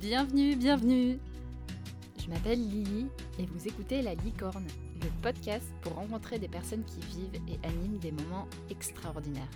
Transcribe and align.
Bienvenue, 0.00 0.54
bienvenue 0.54 1.18
Je 2.20 2.28
m'appelle 2.28 2.60
Lily 2.60 3.08
et 3.40 3.46
vous 3.46 3.66
écoutez 3.66 4.00
La 4.00 4.14
Licorne, 4.14 4.68
le 5.02 5.08
podcast 5.22 5.66
pour 5.82 5.94
rencontrer 5.94 6.38
des 6.38 6.46
personnes 6.46 6.84
qui 6.84 7.00
vivent 7.00 7.42
et 7.48 7.66
animent 7.66 7.98
des 7.98 8.12
moments 8.12 8.46
extraordinaires. 8.70 9.50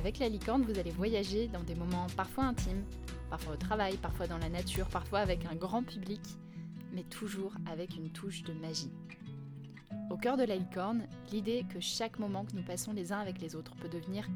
Avec 0.00 0.18
La 0.18 0.28
Licorne, 0.28 0.62
vous 0.62 0.76
allez 0.76 0.90
voyager 0.90 1.46
dans 1.46 1.62
des 1.62 1.76
moments 1.76 2.08
parfois 2.16 2.46
intimes, 2.46 2.82
parfois 3.30 3.54
au 3.54 3.56
travail, 3.56 3.96
parfois 3.98 4.26
dans 4.26 4.38
la 4.38 4.48
nature, 4.48 4.88
parfois 4.88 5.20
avec 5.20 5.46
un 5.46 5.54
grand 5.54 5.84
public, 5.84 6.20
mais 6.92 7.04
toujours 7.04 7.54
avec 7.70 7.96
une 7.96 8.10
touche 8.10 8.42
de 8.42 8.54
magie. 8.54 8.90
Au 10.10 10.16
cœur 10.16 10.36
de 10.36 10.42
La 10.42 10.56
Licorne, 10.56 11.06
l'idée 11.30 11.64
que 11.72 11.78
chaque 11.78 12.18
moment 12.18 12.44
que 12.44 12.56
nous 12.56 12.64
passons 12.64 12.92
les 12.92 13.12
uns 13.12 13.20
avec 13.20 13.40
les 13.40 13.54
autres 13.54 13.76
peut 13.76 13.88
devenir 13.88 14.26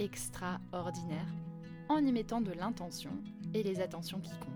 extraordinaire 0.00 1.28
en 1.88 1.98
y 1.98 2.10
mettant 2.10 2.40
de 2.40 2.50
l'intention 2.50 3.12
et 3.54 3.62
les 3.62 3.80
attentions 3.80 4.18
qui 4.18 4.30
comptent. 4.30 4.50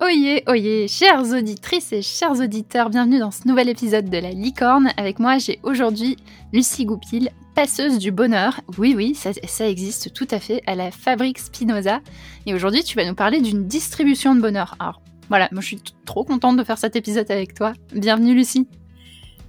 Oyez, 0.00 0.42
oyez, 0.48 0.88
chères 0.88 1.22
auditrices 1.32 1.92
et 1.92 2.02
chers 2.02 2.40
auditeurs, 2.40 2.90
bienvenue 2.90 3.20
dans 3.20 3.30
ce 3.30 3.46
nouvel 3.46 3.68
épisode 3.68 4.10
de 4.10 4.18
La 4.18 4.30
Licorne. 4.30 4.92
Avec 4.96 5.18
moi, 5.18 5.38
j'ai 5.38 5.60
aujourd'hui 5.62 6.16
Lucie 6.52 6.84
Goupil, 6.84 7.30
passeuse 7.54 7.98
du 7.98 8.10
bonheur. 8.10 8.60
Oui, 8.78 8.94
oui, 8.96 9.14
ça, 9.14 9.30
ça, 9.32 9.68
existe 9.68 10.12
tout 10.12 10.26
à 10.30 10.40
fait 10.40 10.62
à 10.66 10.74
la 10.74 10.90
Fabrique 10.90 11.38
Spinoza. 11.38 12.00
Et 12.46 12.54
aujourd'hui, 12.54 12.82
tu 12.82 12.96
vas 12.96 13.04
nous 13.04 13.14
parler 13.14 13.40
d'une 13.40 13.68
distribution 13.68 14.34
de 14.34 14.40
bonheur. 14.40 14.74
Alors, 14.80 15.02
voilà, 15.28 15.48
moi 15.52 15.60
je 15.60 15.66
suis 15.68 15.82
trop 16.04 16.24
contente 16.24 16.56
de 16.56 16.64
faire 16.64 16.78
cet 16.78 16.96
épisode 16.96 17.30
avec 17.30 17.54
toi. 17.54 17.72
Bienvenue, 17.94 18.34
Lucie. 18.34 18.66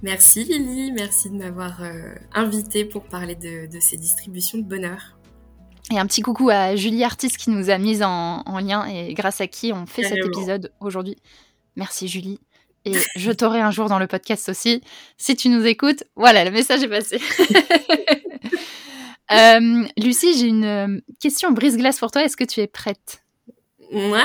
Merci 0.02 0.44
Lily, 0.44 0.92
merci 0.92 1.30
de 1.30 1.36
m'avoir 1.36 1.82
euh, 1.82 2.14
invitée 2.34 2.84
pour 2.84 3.04
parler 3.04 3.34
de, 3.34 3.80
ces 3.80 3.96
distributions 3.96 4.58
de 4.58 4.64
bonheur. 4.64 5.13
Et 5.90 5.98
un 5.98 6.06
petit 6.06 6.22
coucou 6.22 6.48
à 6.50 6.76
Julie 6.76 7.04
Artiste 7.04 7.36
qui 7.36 7.50
nous 7.50 7.70
a 7.70 7.78
mis 7.78 8.02
en, 8.02 8.42
lien 8.58 8.86
et 8.86 9.12
grâce 9.14 9.40
à 9.40 9.46
qui 9.46 9.72
on 9.72 9.86
fait 9.86 10.02
cet 10.02 10.24
épisode 10.24 10.72
aujourd'hui. 10.80 11.16
Merci 11.76 12.08
Julie. 12.08 12.40
Et 12.86 12.94
je 13.16 13.30
t'aurai 13.30 13.60
un 13.60 13.70
jour 13.70 13.88
dans 13.88 13.98
le 13.98 14.06
podcast 14.06 14.48
aussi. 14.48 14.82
Si 15.16 15.36
tu 15.36 15.48
nous 15.48 15.64
écoutes, 15.64 16.04
voilà, 16.16 16.44
le 16.44 16.50
message 16.50 16.82
est 16.82 16.88
passé. 16.88 17.20
Euh, 19.32 19.84
Lucie, 19.96 20.38
j'ai 20.38 20.48
une 20.48 20.64
euh, 20.64 21.00
question 21.18 21.50
brise-glace 21.50 21.98
pour 21.98 22.10
toi. 22.10 22.22
Est-ce 22.24 22.36
que 22.36 22.44
tu 22.44 22.60
es 22.60 22.66
prête? 22.66 23.22
Ouais. 23.90 24.20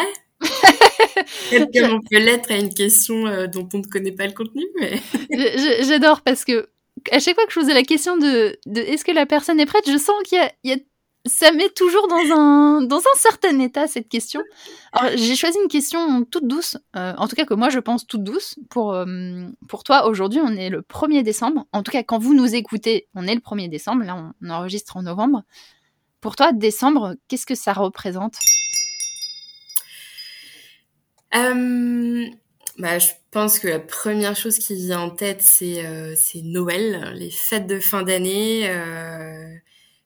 on 1.54 2.00
peut 2.02 2.20
l'être 2.20 2.52
à 2.52 2.58
une 2.58 2.74
question 2.74 3.26
euh, 3.26 3.48
dont 3.48 3.68
on 3.74 3.78
ne 3.78 3.84
connaît 3.84 4.12
pas 4.12 4.28
le 4.28 4.34
contenu, 4.34 4.62
mais. 4.78 5.02
J'adore 5.84 6.22
parce 6.22 6.44
que 6.44 6.68
à 7.12 7.20
chaque 7.20 7.36
fois 7.36 7.46
que 7.46 7.54
je 7.54 7.60
posais 7.60 7.74
la 7.74 7.84
question 7.84 8.18
de, 8.18 8.60
est-ce 8.76 9.06
que 9.06 9.12
la 9.12 9.26
personne 9.26 9.60
est 9.60 9.66
prête, 9.66 9.90
je 9.90 9.98
sens 9.98 10.16
qu'il 10.26 10.38
y, 10.66 10.74
a, 10.74 10.78
ça 11.26 11.52
met 11.52 11.70
toujours 11.70 12.08
dans 12.08 12.36
un 12.36 12.82
dans 12.82 13.00
un 13.00 13.18
certain 13.18 13.60
état 13.60 13.88
cette 13.88 14.08
question. 14.08 14.42
Alors 14.94 15.18
j'ai 15.18 15.36
choisi 15.36 15.58
une 15.62 15.68
question 15.68 16.24
toute 16.26 16.48
douce, 16.48 16.78
euh, 16.96 17.14
en 17.18 17.28
tout 17.28 17.36
cas 17.36 17.46
que 17.46 17.54
moi 17.54 17.70
je 17.70 17.80
pense 17.80 18.08
toute 18.08 18.24
douce 18.24 18.58
pour 18.70 18.94
euh, 18.94 19.06
pour 19.68 19.84
toi. 19.84 20.08
Aujourd'hui 20.08 20.40
on 20.42 20.56
est 20.56 20.70
le 20.70 20.82
1er 20.82 21.24
décembre. 21.24 21.68
En 21.74 21.84
tout 21.84 21.92
cas 21.92 22.04
quand 22.04 22.20
vous 22.20 22.34
nous 22.34 22.56
écoutez, 22.56 23.08
on 23.16 23.28
est 23.28 23.36
le 23.36 23.42
1er 23.42 23.70
décembre. 23.70 24.04
Là 24.04 24.34
on 24.42 24.50
enregistre 24.50 24.98
en 24.98 25.04
novembre. 25.04 25.44
Pour 26.22 26.36
toi 26.36 26.52
décembre, 26.52 27.16
qu'est-ce 27.28 27.46
que 27.46 27.56
ça 27.56 27.74
représente? 27.74 28.36
Euh, 31.36 32.26
bah, 32.78 32.98
je 32.98 33.10
pense 33.32 33.60
que 33.60 33.68
la 33.68 33.80
première 33.80 34.36
chose 34.36 34.58
qui 34.58 34.76
vient 34.76 35.00
en 35.00 35.10
tête, 35.12 35.42
c'est 35.42 36.42
Noël, 36.44 37.14
les 37.16 37.30
fêtes 37.30 37.68
de 37.68 37.80
fin 37.80 38.04
d'année. 38.04 38.70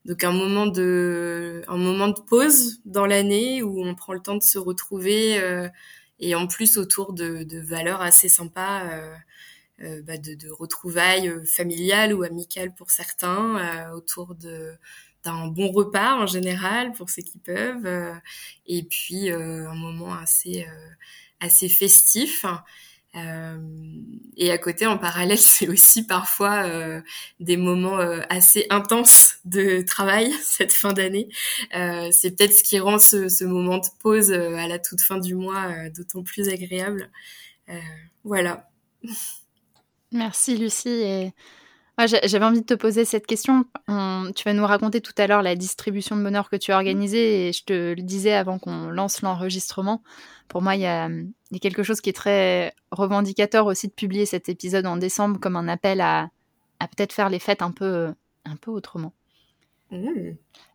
Euh, 0.06 0.09
donc 0.09 0.23
un 0.23 0.32
moment 0.32 0.68
de 0.68 1.64
un 1.68 1.78
moment 1.78 2.09
de 2.09 2.20
pause 2.22 2.80
dans 2.86 3.06
l'année 3.06 3.64
où 3.64 3.84
on 3.86 3.96
prend 3.96 4.14
le 4.14 4.20
temps 4.22 4.36
de 4.38 4.44
se 4.44 4.58
retrouver 4.58 5.40
euh, 5.41 5.68
et 6.19 6.36
en 6.36 6.47
plus 6.47 6.78
autour 6.78 7.14
de, 7.14 7.44
de 7.44 7.59
valeurs 7.59 8.02
assez 8.02 8.30
sympas. 8.30 8.86
Euh, 8.92 9.16
euh, 9.81 10.02
bah 10.03 10.18
de, 10.18 10.36
de, 10.36 10.50
retrouvailles 10.52 11.34
familiales 11.47 12.13
ou 12.13 12.24
amicales 12.24 12.74
pour 12.75 12.92
certains, 12.92 13.92
autour 13.94 14.36
de 14.36 14.74
d'un 15.24 15.47
bon 15.47 15.72
repas 15.72 16.16
en 16.16 16.28
général 16.28 16.92
pour 16.94 17.09
ceux 17.09 17.22
qui 17.22 17.38
peuvent, 17.40 17.86
euh, 17.86 18.13
et 18.68 18.84
puis 18.84 19.31
euh, 19.31 19.69
un 19.69 19.75
moment 19.75 20.13
assez 20.13 20.66
euh, 20.68 20.90
assez 21.40 21.69
festif. 21.69 22.46
Et 23.16 24.51
à 24.51 24.57
côté, 24.57 24.88
en 24.88 24.97
parallèle, 24.97 25.38
c'est 25.40 25.68
aussi 25.68 26.06
parfois 26.06 26.66
des 27.40 27.57
moments 27.57 27.97
assez 28.29 28.66
intenses 28.69 29.35
de 29.46 29.81
travail 29.81 30.31
cette 30.44 30.74
fin 30.74 30.94
d'année. 30.94 31.29
c'est 31.72 32.35
peut-être 32.35 32.53
ce 32.53 32.63
qui 32.63 32.79
rend 32.79 33.00
ce, 33.00 33.29
ce 33.29 33.44
moment 33.44 33.78
de 33.78 33.88
pause 34.01 34.31
à 34.31 34.68
la 34.68 34.79
toute 34.79 35.01
fin 35.01 35.18
du 35.18 35.35
mois 35.35 35.90
d'autant 35.90 36.24
plus 36.24 36.50
agréable. 36.50 37.12
voilà. 38.24 38.69
Merci 40.12 40.57
Lucie. 40.57 41.34
J'avais 42.00 42.46
envie 42.46 42.62
de 42.62 42.66
te 42.66 42.74
poser 42.74 43.06
cette 43.06 43.28
question. 43.28 43.66
tu 43.88 44.44
vas 44.44 44.54
nous 44.54 44.66
raconter 44.66 45.02
tout 45.02 45.14
à 45.18 45.28
l'heure 45.28 45.42
la 45.42 45.56
distribution 45.56 46.16
de 46.16 46.24
bonheur 46.24 46.50
que 46.50 46.56
tu 46.56 46.72
as 46.72 46.76
organisée 46.76 47.48
et 47.48 47.54
je 47.54 47.64
te 47.64 47.94
le 47.94 48.02
disais 48.02 48.34
avant 48.34 48.59
qu'on 48.59 48.90
lance 48.90 49.22
l'enregistrement. 49.22 50.02
Pour 50.48 50.62
moi, 50.62 50.76
il 50.76 50.81
y, 50.81 50.86
a, 50.86 51.09
quelque 51.62 51.84
chose 51.84 52.02
qui 52.02 52.09
est 52.09 52.14
très 52.14 52.74
revendicateur 52.92 53.66
aussi 53.66 53.88
de 53.88 53.94
publier 53.94 54.26
cet 54.26 54.50
épisode 54.50 54.86
en 54.86 54.98
décembre 54.98 55.40
comme 55.40 55.56
un 55.56 55.68
appel 55.68 56.02
à, 56.02 56.30
peut-être 56.80 57.14
faire 57.14 57.30
les 57.30 57.40
fêtes 57.40 57.62
un 57.62 57.72
peu, 57.72 58.14
un 58.44 58.56
peu 58.58 58.72
autrement. 58.72 59.14
Mmh. 59.92 60.34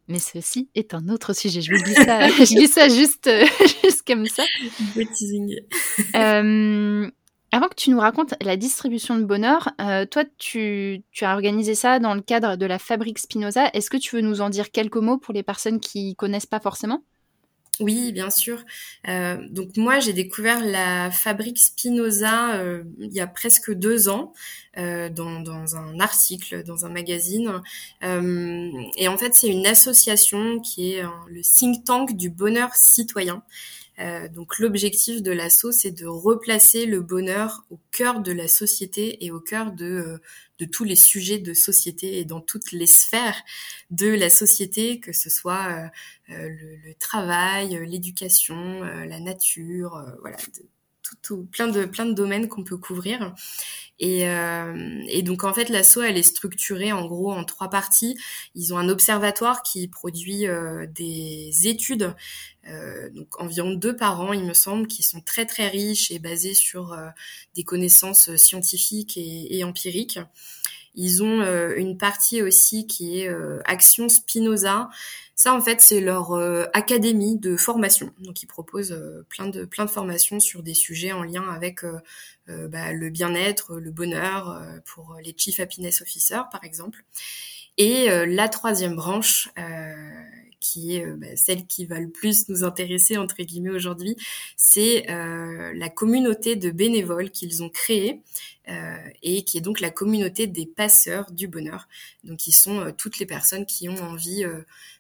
Mais 0.09 0.21
ceci 0.21 0.71
est 0.75 0.95
un 0.95 1.09
autre 1.11 1.35
sujet. 1.35 1.61
Je 1.61 1.75
vous 1.75 1.83
dis 1.83 1.93
ça, 1.93 2.29
je 2.29 2.57
dis 2.57 2.67
ça 2.67 2.89
juste, 2.89 3.31
juste 3.85 4.07
comme 4.07 4.27
ça. 4.27 4.45
euh, 6.17 7.11
avant 7.51 7.69
que 7.69 7.75
tu 7.75 7.91
nous 7.91 8.01
racontes 8.01 8.35
la 8.43 8.57
distribution 8.57 9.17
de 9.17 9.25
bonheur, 9.25 9.71
euh, 9.81 10.05
toi, 10.05 10.25
tu, 10.37 11.03
as 11.23 11.33
organisé 11.33 11.75
ça 11.75 11.99
dans 11.99 12.15
le 12.15 12.21
cadre 12.21 12.57
de 12.57 12.67
la 12.67 12.79
Fabrique 12.79 13.19
Spinoza. 13.19 13.71
Est-ce 13.73 13.91
que 13.91 13.97
tu 13.97 14.17
veux 14.17 14.23
nous 14.23 14.43
en 14.43 14.51
dire 14.51 14.71
quelques 14.71 14.97
mots 14.97 15.17
pour 15.17 15.33
les 15.33 15.43
personnes 15.43 15.81
qui 15.81 16.15
connaissent 16.15 16.47
pas 16.47 16.61
forcément? 16.61 17.03
Oui, 17.81 18.13
bien 18.13 18.29
sûr. 18.29 18.65
Euh, 19.09 19.39
donc 19.51 19.77
moi, 19.77 20.01
j'ai 20.01 20.13
découvert 20.13 20.63
la 20.63 21.11
fabrique 21.11 21.59
Spinoza 21.59 22.57
euh, 22.57 22.83
il 22.99 23.13
y 23.13 23.21
a 23.21 23.27
presque 23.29 23.73
deux 23.73 24.09
ans 24.09 24.33
dans, 24.77 25.41
dans, 25.41 25.75
un 25.75 25.99
article, 25.99 26.63
dans 26.63 26.87
un 26.87 26.89
magazine. 26.89 27.61
et 28.03 29.09
en 29.09 29.19
fait, 29.19 29.35
c'est 29.35 29.49
une 29.49 29.67
association 29.67 30.61
qui 30.61 30.93
est 30.93 31.03
le 31.03 31.41
think 31.43 31.85
tank 31.85 32.17
du 32.17 32.31
bonheur 32.31 32.73
citoyen. 32.77 33.43
Euh, 34.01 34.29
donc 34.29 34.59
l'objectif 34.59 35.23
de 35.23 35.33
l'assaut, 35.33 35.73
c'est 35.73 35.91
de 35.91 36.07
replacer 36.07 36.87
le 36.87 37.01
bonheur 37.01 37.65
au 37.71 37.81
cœur 37.91 38.21
de 38.21 38.33
la 38.33 38.47
société 38.47 39.25
et 39.25 39.31
au 39.31 39.41
cœur 39.41 39.73
de, 39.73 40.21
euh, 40.61 40.67
tous 40.73 40.85
les 40.85 40.97
sujets 40.97 41.39
de 41.39 41.55
société 41.55 42.19
et 42.19 42.25
dans 42.25 42.41
toutes 42.41 42.73
les 42.73 42.87
sphères 42.87 43.43
de 43.91 44.09
la 44.09 44.31
société, 44.31 45.01
que 45.01 45.13
ce 45.13 45.31
soit 45.31 45.91
euh, 46.31 46.49
le, 46.49 46.95
travail, 46.99 47.79
l'éducation, 47.87 48.83
la 48.83 49.21
nature, 49.21 50.05
voilà, 50.21 50.37
tout, 51.23 51.47
plein 51.51 51.69
de 51.69 51.85
plein 51.85 52.07
de 52.07 52.13
domaines 52.13 52.49
qu'on 52.49 52.65
peut 52.65 52.77
couvrir. 52.77 53.35
Et, 54.01 54.29
euh, 54.29 55.23
donc 55.23 55.45
en 55.45 55.53
fait, 55.53 55.69
l'asso 55.69 55.99
elle 55.99 56.17
est 56.17 56.23
structurée 56.23 56.93
en 56.93 57.07
gros 57.07 57.33
en 57.33 57.45
trois 57.45 57.69
parties. 57.71 58.17
Ils 58.55 58.73
ont 58.73 58.79
un 58.79 58.89
observatoire 58.89 59.63
qui 59.63 59.89
produit 59.89 60.47
euh, 60.47 60.87
des 60.87 61.67
études, 61.67 62.15
euh, 62.69 63.11
donc 63.11 63.41
environ 63.41 63.73
deux 63.73 63.97
par 63.97 64.21
an, 64.21 64.33
il 64.33 64.45
me 64.45 64.55
semble, 64.55 64.87
qui 64.87 65.03
sont 65.03 65.21
très 65.21 65.47
très 65.47 65.69
riches 65.69 66.11
et 66.11 66.19
basées 66.19 66.55
sur 66.55 66.93
euh, 66.93 67.09
des 67.55 67.65
connaissances 67.65 68.35
scientifiques 68.37 69.17
et 69.17 69.65
empiriques. 69.65 70.21
Ils 70.99 71.23
ont 71.23 71.41
euh, 71.41 71.75
une 71.77 71.97
partie 71.97 72.43
aussi 72.43 72.87
qui 72.87 73.21
est 73.21 73.31
Action 73.65 74.11
Spinoza. 74.11 74.91
Ça, 75.35 75.55
en 75.55 75.61
fait, 75.61 75.81
c'est 75.81 76.01
leur 76.01 76.35
académie 76.75 77.39
de 77.39 77.57
formation. 77.57 78.13
Donc, 78.19 78.43
ils 78.43 78.47
proposent 78.47 79.01
plein 79.29 79.47
de 79.47 79.65
plein 79.65 79.85
de 79.85 79.91
formations 79.91 80.41
sur 80.41 80.63
des 80.63 80.75
sujets 80.75 81.13
en 81.13 81.23
lien 81.23 81.49
avec 81.49 81.85
euh, 82.51 82.67
bah, 82.67 82.93
le 82.93 83.11
bien-être, 83.11 83.79
le 83.79 83.91
bonheur 83.91 84.51
euh, 84.51 84.79
pour 84.87 85.17
les 85.23 85.35
Chief 85.37 85.61
Happiness 85.61 86.01
Officers, 86.01 86.45
par 86.51 86.65
exemple. 86.65 87.05
Et 87.77 88.11
euh, 88.11 88.25
la 88.27 88.49
troisième 88.49 88.97
branche, 88.97 89.51
qui 90.61 90.97
est 90.97 91.07
bah, 91.07 91.37
celle 91.37 91.67
qui 91.67 91.87
va 91.87 92.01
le 92.01 92.11
plus 92.11 92.49
nous 92.49 92.65
intéresser 92.65 93.17
entre 93.17 93.43
guillemets 93.43 93.71
aujourd'hui, 93.71 94.17
c'est 94.57 95.07
la 95.09 95.89
communauté 95.89 96.57
de 96.57 96.71
bénévoles 96.71 97.31
qu'ils 97.31 97.63
ont 97.63 97.71
créée 97.71 98.23
et 99.23 99.45
qui 99.45 99.59
est 99.59 99.63
donc 99.63 99.81
la 99.81 99.91
communauté 99.91 100.47
des 100.47 100.67
passeurs 100.67 101.31
du 101.31 101.49
bonheur. 101.49 101.89
Donc, 102.25 102.47
ils 102.47 102.53
sont 102.53 102.93
toutes 102.97 103.19
les 103.19 103.27
personnes 103.27 103.67
qui 103.67 103.89
ont 103.89 104.03
envie 104.03 104.45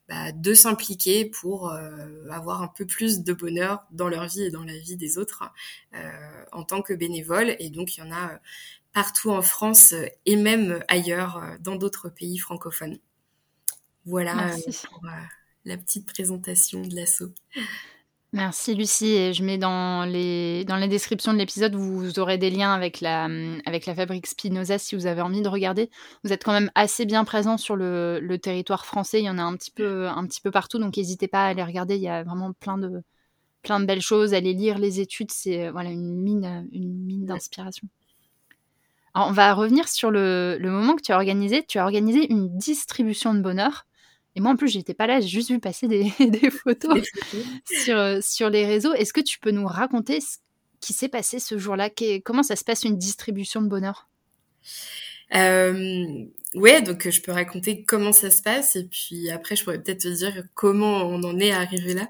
bah, 0.08 0.32
de 0.32 0.54
s'impliquer 0.54 1.26
pour 1.26 1.70
euh, 1.70 2.26
avoir 2.30 2.62
un 2.62 2.68
peu 2.68 2.86
plus 2.86 3.22
de 3.22 3.34
bonheur 3.34 3.84
dans 3.90 4.08
leur 4.08 4.26
vie 4.26 4.44
et 4.44 4.50
dans 4.50 4.64
la 4.64 4.78
vie 4.78 4.96
des 4.96 5.18
autres 5.18 5.44
euh, 5.94 6.44
en 6.50 6.64
tant 6.64 6.80
que 6.80 6.94
bénévole. 6.94 7.54
Et 7.58 7.68
donc, 7.68 7.96
il 7.96 8.00
y 8.00 8.02
en 8.02 8.10
a 8.10 8.32
euh, 8.32 8.36
partout 8.94 9.30
en 9.30 9.42
France 9.42 9.92
et 10.24 10.36
même 10.36 10.82
ailleurs 10.88 11.42
dans 11.60 11.76
d'autres 11.76 12.08
pays 12.08 12.38
francophones. 12.38 12.98
Voilà 14.06 14.56
pour 14.88 15.02
la 15.68 15.76
petite 15.76 16.06
présentation 16.06 16.80
de 16.80 16.94
l'assaut. 16.96 17.32
Merci 18.32 18.74
Lucie. 18.74 19.12
Et 19.12 19.32
je 19.32 19.42
mets 19.42 19.58
dans 19.58 20.04
les, 20.04 20.64
dans 20.64 20.76
les 20.76 20.88
descriptions 20.88 21.32
de 21.32 21.38
l'épisode, 21.38 21.74
vous 21.74 22.18
aurez 22.18 22.36
des 22.36 22.50
liens 22.50 22.74
avec 22.74 23.00
la, 23.00 23.28
avec 23.64 23.86
la 23.86 23.94
fabrique 23.94 24.26
Spinoza 24.26 24.78
si 24.78 24.96
vous 24.96 25.06
avez 25.06 25.22
envie 25.22 25.40
de 25.40 25.48
regarder. 25.48 25.90
Vous 26.24 26.32
êtes 26.32 26.44
quand 26.44 26.52
même 26.52 26.70
assez 26.74 27.06
bien 27.06 27.24
présent 27.24 27.56
sur 27.56 27.76
le, 27.76 28.18
le 28.20 28.38
territoire 28.38 28.84
français. 28.84 29.20
Il 29.20 29.24
y 29.24 29.30
en 29.30 29.38
a 29.38 29.42
un 29.42 29.56
petit 29.56 29.70
peu, 29.70 30.08
un 30.08 30.26
petit 30.26 30.40
peu 30.40 30.50
partout, 30.50 30.78
donc 30.78 30.96
n'hésitez 30.96 31.28
pas 31.28 31.44
à 31.44 31.48
aller 31.48 31.62
regarder. 31.62 31.96
Il 31.96 32.02
y 32.02 32.08
a 32.08 32.22
vraiment 32.22 32.52
plein 32.52 32.76
de, 32.76 33.02
plein 33.62 33.80
de 33.80 33.86
belles 33.86 34.02
choses. 34.02 34.34
Aller 34.34 34.52
lire 34.52 34.78
les 34.78 35.00
études, 35.00 35.30
c'est 35.30 35.70
voilà, 35.70 35.90
une 35.90 36.14
mine, 36.14 36.68
une 36.72 36.98
mine 37.06 37.24
d'inspiration. 37.24 37.88
on 39.14 39.32
va 39.32 39.54
revenir 39.54 39.88
sur 39.88 40.10
le, 40.10 40.58
le 40.60 40.70
moment 40.70 40.96
que 40.96 41.02
tu 41.02 41.12
as 41.12 41.16
organisé. 41.16 41.64
Tu 41.66 41.78
as 41.78 41.84
organisé 41.84 42.30
une 42.30 42.58
distribution 42.58 43.32
de 43.32 43.40
bonheur. 43.40 43.86
Et 44.38 44.40
moi, 44.40 44.52
en 44.52 44.56
plus, 44.56 44.68
j'étais 44.68 44.94
pas 44.94 45.08
là, 45.08 45.18
j'ai 45.18 45.26
juste 45.26 45.50
vu 45.50 45.58
passer 45.58 45.88
des, 45.88 46.10
photos, 46.50 47.02
sur, 47.64 47.96
euh, 47.96 48.20
sur 48.22 48.48
les 48.50 48.64
réseaux. 48.64 48.94
Est-ce 48.94 49.12
que 49.12 49.20
tu 49.20 49.40
peux 49.40 49.50
nous 49.50 49.66
raconter 49.66 50.20
ce 50.20 50.36
qui 50.78 50.92
s'est 50.92 51.08
passé 51.08 51.40
ce 51.40 51.58
jour-là? 51.58 51.90
Comment 52.24 52.44
ça 52.44 52.54
se 52.54 52.62
passe 52.62 52.84
une 52.84 52.96
distribution 52.96 53.60
de 53.60 53.66
bonheur? 53.66 54.08
Euh, 55.34 56.24
ouais, 56.54 56.82
donc 56.82 57.06
euh, 57.06 57.10
je 57.10 57.20
peux 57.20 57.32
raconter 57.32 57.84
comment 57.84 58.12
ça 58.12 58.30
se 58.30 58.42
passe 58.42 58.76
et 58.76 58.84
puis 58.84 59.30
après 59.30 59.56
je 59.56 59.64
pourrais 59.64 59.82
peut-être 59.82 60.02
te 60.02 60.08
dire 60.08 60.44
comment 60.54 61.02
on 61.02 61.22
en 61.22 61.38
est 61.38 61.52
arrivé 61.52 61.94
là. 61.94 62.08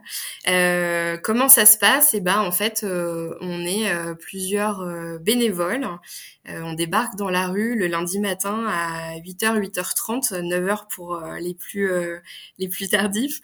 Euh, 0.48 1.16
comment 1.18 1.48
ça 1.48 1.66
se 1.66 1.78
passe? 1.78 2.14
Et 2.14 2.18
eh 2.18 2.20
ben 2.20 2.40
en 2.40 2.52
fait 2.52 2.84
euh, 2.84 3.34
on 3.40 3.60
est 3.64 3.90
plusieurs 4.20 4.84
bénévoles. 5.20 5.86
on 6.46 6.72
débarque 6.74 7.16
dans 7.16 7.30
la 7.30 7.48
rue 7.48 7.76
le 7.76 7.86
lundi 7.88 8.20
matin 8.20 8.66
à 8.68 9.16
8h, 9.18 9.58
8h30, 9.58 10.32
9h 10.32 10.88
pour 10.88 11.20
les 11.40 11.54
plus 11.54 11.90
les 12.58 12.68
plus 12.68 12.88
tardifs 12.88 13.40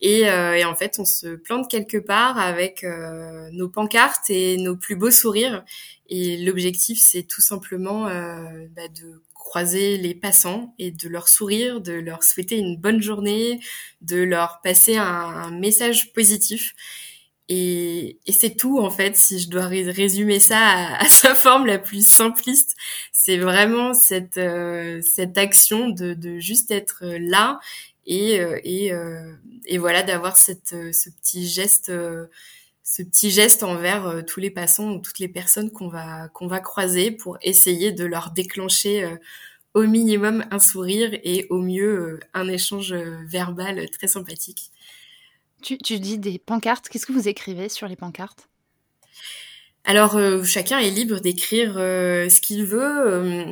et, 0.00 0.22
et, 0.22 0.64
en 0.64 0.74
fait 0.74 0.96
on 0.98 1.04
se 1.04 1.36
plante 1.36 1.70
quelque 1.70 1.98
part 1.98 2.38
avec 2.38 2.84
nos 3.52 3.68
pancartes 3.68 4.30
et 4.30 4.56
nos 4.56 4.76
plus 4.76 4.96
beaux 4.96 5.10
sourires 5.10 5.64
et 6.10 6.38
l'objectif, 6.38 6.98
c'est 7.00 7.22
tout 7.24 7.42
simplement 7.42 8.08
euh, 8.08 8.66
bah, 8.74 8.88
de 8.88 9.20
croiser 9.48 9.96
les 9.96 10.14
passants 10.14 10.74
et 10.78 10.90
de 10.90 11.08
leur 11.08 11.26
sourire, 11.26 11.80
de 11.80 11.94
leur 11.94 12.22
souhaiter 12.22 12.58
une 12.58 12.76
bonne 12.76 13.00
journée, 13.00 13.60
de 14.02 14.18
leur 14.18 14.60
passer 14.62 14.98
un, 14.98 15.50
message 15.50 16.12
positif. 16.12 16.74
Et, 17.48 18.18
c'est 18.28 18.56
tout 18.56 18.78
en 18.78 18.90
fait, 18.90 19.16
si 19.16 19.38
je 19.38 19.48
dois 19.48 19.66
résumer 19.66 20.38
ça 20.38 20.58
à, 20.98 21.08
sa 21.08 21.34
forme 21.34 21.64
la 21.64 21.78
plus 21.78 22.06
simpliste, 22.06 22.76
c'est 23.10 23.38
vraiment 23.38 23.94
cette 23.94 24.36
euh, 24.36 25.00
cette 25.00 25.38
action 25.38 25.88
de, 25.88 26.12
de 26.12 26.38
juste 26.38 26.70
être 26.70 27.04
là 27.04 27.58
et 28.06 28.40
euh, 28.40 28.60
et, 28.64 28.92
euh, 28.92 29.32
et 29.64 29.78
voilà 29.78 30.02
d'avoir 30.02 30.36
cette 30.36 30.74
ce 30.92 31.08
petit 31.08 31.48
geste 31.48 31.90
ce 32.90 33.02
petit 33.02 33.30
geste 33.30 33.62
envers 33.62 34.06
euh, 34.06 34.22
tous 34.22 34.40
les 34.40 34.50
passants 34.50 34.92
ou 34.92 34.98
toutes 34.98 35.18
les 35.18 35.28
personnes 35.28 35.70
qu'on 35.70 35.88
va 35.88 36.28
qu'on 36.28 36.46
va 36.46 36.58
croiser 36.58 37.10
pour 37.10 37.36
essayer 37.42 37.92
de 37.92 38.06
leur 38.06 38.30
déclencher 38.30 39.04
euh, 39.04 39.16
au 39.74 39.82
minimum 39.82 40.46
un 40.50 40.58
sourire 40.58 41.10
et 41.22 41.46
au 41.50 41.60
mieux 41.60 42.00
euh, 42.00 42.20
un 42.32 42.48
échange 42.48 42.94
verbal 42.94 43.90
très 43.90 44.08
sympathique. 44.08 44.70
Tu, 45.60 45.76
tu 45.76 45.98
dis 45.98 46.18
des 46.18 46.38
pancartes. 46.38 46.88
Qu'est-ce 46.88 47.04
que 47.04 47.12
vous 47.12 47.28
écrivez 47.28 47.68
sur 47.68 47.88
les 47.88 47.96
pancartes? 47.96 48.48
Alors 49.84 50.18
chacun 50.44 50.78
est 50.78 50.90
libre 50.90 51.18
d'écrire 51.20 51.74
ce 51.74 52.40
qu'il 52.40 52.64
veut. 52.64 53.46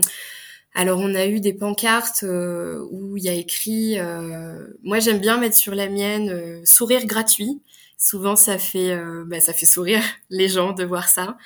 Alors 0.74 1.00
on 1.00 1.14
a 1.14 1.26
eu 1.26 1.40
des 1.40 1.54
pancartes 1.54 2.22
où 2.22 3.16
il 3.16 3.24
y 3.24 3.28
a 3.28 3.32
écrit, 3.32 3.96
moi 4.82 5.00
j'aime 5.00 5.18
bien 5.18 5.38
mettre 5.38 5.56
sur 5.56 5.74
la 5.74 5.88
mienne 5.88 6.64
sourire 6.64 7.06
gratuit 7.06 7.60
souvent 7.98 8.36
ça 8.36 8.58
fait 8.58 8.92
euh, 8.92 9.24
bah, 9.26 9.40
ça 9.40 9.52
fait 9.52 9.66
sourire 9.66 10.02
les 10.30 10.48
gens 10.48 10.72
de 10.72 10.84
voir 10.84 11.08
ça. 11.08 11.36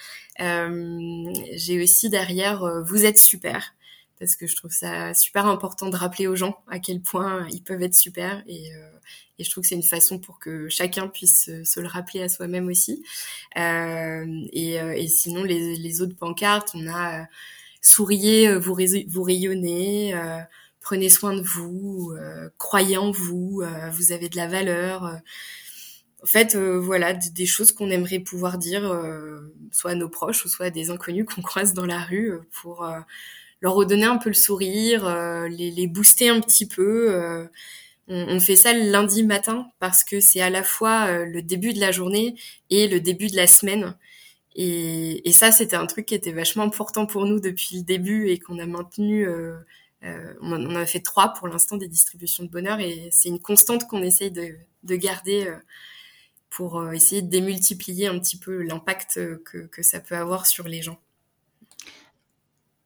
Euh, 0.41 1.33
j'ai 1.55 1.83
aussi 1.83 2.09
derrière 2.09 2.65
euh, 2.65 2.83
vous 2.83 3.05
êtes 3.05 3.19
super 3.19 3.75
parce 4.19 4.37
que 4.37 4.47
je 4.47 4.57
trouve 4.57 4.71
ça 4.71 5.15
super 5.15 5.47
important 5.47 5.89
de 5.89 5.97
rappeler 5.97 6.27
aux 6.27 6.37
gens 6.37 6.63
à 6.69 6.79
quel 6.79 7.01
point 7.01 7.47
ils 7.53 7.63
peuvent 7.63 7.83
être 7.83 7.95
super 7.95 8.43
et, 8.47 8.69
et 9.39 9.45
je 9.45 9.51
trouve 9.51 9.63
que 9.63 9.69
c'est 9.69 9.75
une 9.77 9.83
façon 9.83 10.19
pour 10.19 10.39
que 10.39 10.69
chacun 10.69 11.09
puisse 11.09 11.51
se, 11.65 11.81
le 11.81 11.87
rappeler 11.87 12.23
à 12.23 12.29
soi-même 12.29 12.69
aussi. 12.69 13.03
Et, 13.57 14.75
et, 14.75 15.09
sinon 15.09 15.43
les, 15.43 16.03
autres 16.03 16.17
pancartes, 16.17 16.73
on 16.75 16.87
a 16.87 17.25
souriez, 17.81 18.55
vous 18.57 19.23
rayonnez 19.23 20.15
prenez 20.81 21.09
soin 21.09 21.35
de 21.35 21.41
vous, 21.41 22.15
croyez 22.59 22.99
en 22.99 23.13
vous, 23.13 23.63
vous 23.91 24.13
avez 24.13 24.29
de 24.29 24.37
la 24.37 24.49
valeur 24.49 25.19
en 26.23 26.27
fait, 26.27 26.55
euh, 26.55 26.79
voilà, 26.79 27.15
des 27.15 27.47
choses 27.47 27.73
qu'on 27.73 27.91
aimerait 27.91 28.19
pouvoir 28.19 28.59
dire, 28.59 28.91
euh, 28.91 29.41
soit 29.73 29.93
à 29.93 29.95
nos 29.95 30.09
proches 30.09 30.45
ou 30.45 30.49
soit 30.49 30.67
à 30.67 30.71
des 30.71 30.91
inconnus 30.91 31.25
qu'on 31.25 31.43
croise 31.43 31.75
dans 31.75 31.87
la 31.87 32.01
rue, 32.01 32.33
euh, 32.33 32.41
pour 32.53 32.87
leur 33.61 33.75
redonner 33.75 34.05
un 34.05 34.19
peu 34.19 34.31
le 34.31 34.35
sourire, 34.35 35.09
les, 35.49 35.71
les, 35.71 35.87
booster 35.87 36.31
un 36.31 36.41
petit 36.41 36.67
peu. 36.67 37.49
On, 38.09 38.37
on, 38.37 38.41
fait 38.41 38.57
ça 38.57 38.73
le 38.73 38.91
lundi 38.91 39.23
matin 39.23 39.69
parce 39.81 40.03
que 40.03 40.21
c'est 40.21 40.41
à 40.41 40.49
la 40.49 40.63
fois 40.63 41.25
le 41.25 41.43
début 41.43 41.75
de 41.75 41.81
la 41.81 41.93
journée 41.93 42.37
et 42.71 42.89
le 42.89 43.01
début 43.01 43.29
de 43.29 43.37
la 43.37 43.47
semaine. 43.47 43.95
Et, 44.57 45.29
et 45.29 45.33
ça, 45.33 45.53
c'était 45.53 45.77
un 45.77 45.87
truc 45.87 46.07
qui 46.07 46.15
était 46.15 46.33
vachement 46.33 46.65
important 46.65 47.05
pour 47.07 47.27
nous 47.27 47.39
depuis 47.39 47.77
le 47.77 47.83
début 47.83 48.29
et 48.31 48.39
qu'on 48.39 48.59
a 48.59 48.67
maintenu. 48.67 49.29
Euh, 50.03 50.35
on, 50.41 50.75
a 50.75 50.87
fait 50.87 51.01
trois 51.01 51.35
pour 51.35 51.47
l'instant 51.47 51.77
des 51.77 51.89
distributions 51.89 52.45
de 52.45 52.49
bonheur 52.49 52.81
et 52.81 53.11
c'est 53.13 53.29
une 53.29 53.41
constante 53.41 53.87
qu'on 53.87 54.03
essaye 54.03 54.31
de, 54.31 54.57
de 54.85 54.97
garder 54.97 55.53
pour 56.51 56.81
euh, 56.81 56.93
essayer 56.93 57.23
de 57.23 57.29
démultiplier 57.29 58.09
un 58.09 58.19
petit 58.19 58.37
peu 58.37 58.63
l'impact 58.63 59.17
euh, 59.17 59.43
que, 59.45 59.59
que, 59.59 59.83
ça 59.83 60.01
peut 60.01 60.17
avoir 60.17 60.47
sur 60.47 60.69
les 60.69 60.83
gens. 60.83 61.01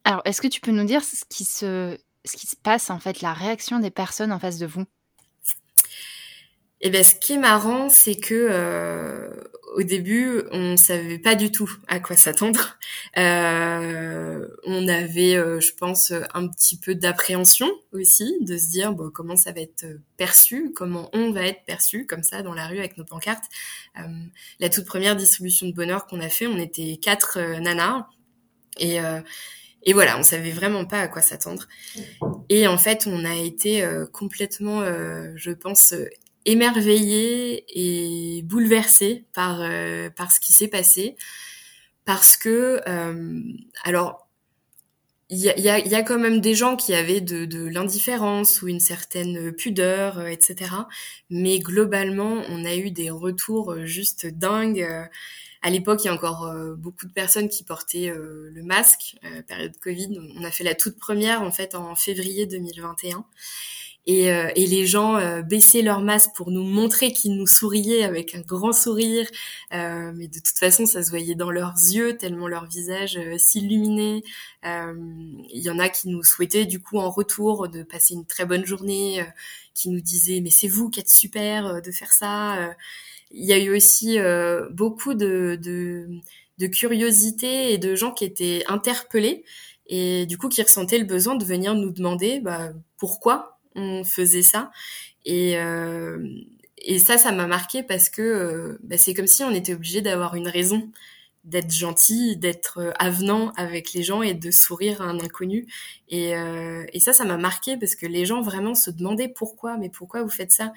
Alors, 0.05 0.21
est-ce 0.27 0.43
que 0.43 0.49
tu 0.49 0.61
peux 0.61 0.71
nous 0.71 0.85
dire 0.85 1.03
ce 1.03 1.25
qui 1.29 1.45
se, 1.45 1.99
ce 2.25 2.37
qui 2.37 2.47
se 2.47 2.57
passe, 2.57 2.91
en 2.91 3.01
fait, 3.01 3.23
la 3.23 3.33
réaction 3.33 3.79
des 3.79 3.91
personnes 3.91 4.33
en 4.33 4.39
face 4.39 4.59
de 4.59 4.67
vous? 4.67 4.85
Eh 6.83 6.91
bien, 6.91 7.03
ce 7.03 7.15
qui 7.15 7.33
est 7.33 7.39
marrant, 7.39 7.89
c'est 7.89 8.17
que 8.17 8.35
euh, 8.35 9.31
au 9.75 9.82
début, 9.82 10.43
on 10.53 10.76
savait 10.76 11.19
pas 11.19 11.35
du 11.35 11.50
tout 11.50 11.71
à 11.88 11.99
quoi 11.99 12.17
s'attendre. 12.17 12.79
Euh, 13.19 14.47
on 14.65 14.87
avait, 14.88 15.37
euh, 15.37 15.61
je 15.61 15.73
pense, 15.75 16.12
un 16.32 16.47
petit 16.47 16.79
peu 16.79 16.94
d'appréhension 16.94 17.69
aussi, 17.93 18.38
de 18.43 18.56
se 18.56 18.71
dire 18.71 18.93
bon, 18.93 19.11
comment 19.11 19.37
ça 19.37 19.53
va 19.53 19.60
être 19.60 19.84
perçu, 20.17 20.72
comment 20.75 21.10
on 21.13 21.32
va 21.32 21.43
être 21.46 21.65
perçu 21.67 22.06
comme 22.06 22.22
ça 22.22 22.43
dans 22.43 22.55
la 22.55 22.69
rue 22.69 22.79
avec 22.79 22.96
nos 22.96 23.05
pancartes. 23.05 23.44
Euh, 23.99 24.03
la 24.60 24.69
toute 24.69 24.84
première 24.84 25.17
distribution 25.17 25.67
de 25.67 25.72
bonheur 25.72 26.06
qu'on 26.06 26.20
a 26.20 26.29
fait, 26.29 26.46
on 26.46 26.58
était 26.58 26.99
quatre 27.03 27.39
euh, 27.39 27.58
nanas 27.58 28.06
et 28.79 28.99
et 29.87 29.93
voilà, 29.93 30.19
on 30.19 30.22
savait 30.22 30.51
vraiment 30.51 30.87
pas 30.87 30.99
à 30.99 31.08
quoi 31.08 31.20
s'attendre. 31.20 31.69
Et 32.49 32.67
en 32.67 32.79
fait, 32.79 33.06
on 33.06 33.25
a 33.27 33.34
été 33.34 33.87
complètement, 34.13 34.82
je 35.37 35.51
pense, 35.51 35.94
émerveillée 36.44 37.65
et 37.69 38.43
bouleversée 38.43 39.24
par 39.32 39.60
euh, 39.60 40.10
par 40.10 40.31
ce 40.32 40.41
qui 40.41 40.53
s'est 40.53 40.69
passé 40.69 41.17
parce 42.05 42.36
que 42.36 42.81
euh, 42.86 43.43
alors 43.84 44.29
il 45.31 45.39
y 45.39 45.48
a, 45.48 45.58
y, 45.58 45.69
a, 45.70 45.79
y 45.79 45.94
a, 45.94 46.03
quand 46.03 46.19
même 46.19 46.41
des 46.41 46.55
gens 46.55 46.77
qui 46.77 46.93
avaient 46.93 47.22
de, 47.22 47.46
de 47.46 47.67
l'indifférence 47.67 48.60
ou 48.60 48.69
une 48.69 48.79
certaine 48.79 49.53
pudeur, 49.53 50.19
euh, 50.19 50.27
etc. 50.27 50.70
Mais 51.31 51.58
globalement, 51.58 52.43
on 52.51 52.65
a 52.65 52.77
eu 52.77 52.91
des 52.91 53.08
retours 53.10 53.74
juste 53.84 54.27
dingues. 54.27 54.86
À 55.63 55.70
l'époque, 55.70 56.05
il 56.05 56.08
y 56.08 56.10
a 56.10 56.15
encore 56.15 56.53
beaucoup 56.77 57.06
de 57.06 57.13
personnes 57.13 57.48
qui 57.48 57.65
portaient 57.65 58.13
le 58.15 58.63
masque, 58.63 59.17
période 59.48 59.74
Covid. 59.79 60.20
On 60.36 60.44
a 60.44 60.51
fait 60.51 60.63
la 60.63 60.74
toute 60.74 60.98
première 60.98 61.41
en 61.41 61.51
fait 61.51 61.74
en 61.74 61.96
février 61.96 62.44
2021 62.44 63.24
et, 64.06 64.31
euh, 64.31 64.51
et 64.55 64.67
les 64.67 64.87
gens 64.87 65.17
euh, 65.17 65.43
baissaient 65.43 65.82
leur 65.82 66.01
masque 66.01 66.31
pour 66.37 66.51
nous 66.51 66.63
montrer 66.63 67.13
qu'ils 67.13 67.37
nous 67.37 67.46
souriaient 67.46 68.05
avec 68.05 68.34
un 68.34 68.41
grand 68.43 68.73
sourire. 68.73 69.27
Euh, 69.73 70.13
mais 70.15 70.29
de 70.29 70.39
toute 70.39 70.58
façon, 70.58 70.84
ça 70.84 71.03
se 71.03 71.11
voyait 71.11 71.34
dans 71.34 71.51
leurs 71.51 71.75
yeux 71.75 72.17
tellement 72.19 72.46
leur 72.49 72.67
visage 72.67 73.17
euh, 73.17 73.39
s'illuminait. 73.39 74.23
Il 74.65 75.61
y 75.63 75.70
en 75.70 75.79
a 75.79 75.89
qui 75.89 76.08
nous 76.08 76.23
souhaitaient 76.23 76.67
du 76.67 76.81
coup 76.81 76.99
en 76.99 77.11
retour 77.11 77.69
de 77.69 77.82
passer 77.82 78.15
une 78.15 78.27
très 78.27 78.46
bonne 78.46 78.65
journée, 78.65 79.25
qui 79.75 79.91
nous 79.91 80.01
disaient 80.01 80.41
mais 80.41 80.51
c'est 80.51 80.69
vous 80.69 80.89
qui 80.91 81.01
êtes 81.01 81.11
super 81.11 81.82
de 81.82 81.91
faire 81.91 82.13
ça. 82.13 82.75
Il 83.31 83.44
y 83.44 83.53
a 83.53 83.58
eu 83.58 83.75
aussi 83.77 84.19
beaucoup 84.70 85.13
de, 85.15 85.58
de, 85.63 86.08
de 86.58 86.67
curiosité 86.67 87.73
et 87.75 87.79
de 87.79 87.94
gens 87.94 88.13
qui 88.13 88.25
étaient 88.25 88.65
interpellés 88.69 89.44
et 89.87 90.25
du 90.27 90.39
coup 90.39 90.49
qui 90.49 90.63
ressentaient 90.63 90.99
le 90.99 91.05
besoin 91.05 91.34
de 91.34 91.44
venir 91.44 91.75
nous 91.75 91.91
demander 91.91 92.41
bah, 92.41 92.70
pourquoi 92.96 93.54
on 93.75 94.05
faisait 94.05 94.43
ça. 94.43 94.71
Et, 95.25 95.59
euh, 95.59 96.27
et 96.79 96.99
ça, 96.99 97.19
ça 97.19 97.33
m'a 97.33 97.47
marqué 97.47 97.83
parce 97.83 98.11
que 98.11 98.23
euh, 98.23 98.79
bah, 98.83 98.99
c'est 98.99 99.15
comme 99.15 99.27
si 99.27 99.43
on 99.45 99.51
était 99.53 99.75
obligé 99.75 100.01
d'avoir 100.03 100.35
une 100.35 100.49
raison 100.49 100.91
d'être 101.45 101.71
gentil, 101.73 102.39
d'être 102.39 102.95
avenant 102.99 103.53
avec 103.57 103.93
les 103.93 104.03
gens 104.03 104.23
et 104.23 104.33
de 104.33 104.51
sourire 104.51 105.03
à 105.03 105.05
un 105.05 105.21
inconnu. 105.21 105.67
Et, 106.09 106.35
euh, 106.35 106.87
et 106.95 107.01
ça, 107.01 107.13
ça 107.13 107.27
m'a 107.27 107.37
marqué 107.37 107.77
parce 107.77 107.97
que 107.97 108.07
les 108.07 108.25
gens 108.25 108.41
vraiment 108.41 108.75
se 108.75 108.91
demandaient 108.91 109.29
pourquoi, 109.29 109.77
mais 109.77 109.91
pourquoi 109.91 110.23
vous 110.23 110.31
faites 110.31 110.53
ça? 110.53 110.73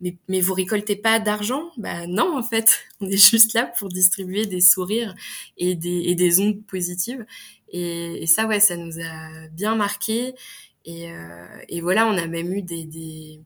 Mais, 0.00 0.16
mais 0.28 0.40
vous 0.40 0.54
récoltez 0.54 0.94
pas 0.94 1.18
d'argent? 1.18 1.72
Bah 1.76 2.06
non, 2.06 2.38
en 2.38 2.42
fait, 2.44 2.82
on 3.00 3.08
est 3.08 3.16
juste 3.16 3.52
là 3.54 3.66
pour 3.78 3.88
distribuer 3.88 4.46
des 4.46 4.60
sourires 4.60 5.14
et 5.58 5.74
des, 5.74 6.02
et 6.06 6.14
des 6.14 6.38
ondes 6.40 6.64
positives. 6.66 7.26
Et, 7.68 8.22
et 8.22 8.26
ça, 8.28 8.46
ouais, 8.46 8.60
ça 8.60 8.76
nous 8.76 9.00
a 9.00 9.48
bien 9.48 9.74
marqué. 9.74 10.34
Et, 10.84 11.10
euh, 11.10 11.46
et 11.68 11.80
voilà, 11.80 12.06
on 12.06 12.16
a 12.16 12.26
même 12.26 12.52
eu 12.52 12.62
des, 12.62 12.84
des, 12.84 13.40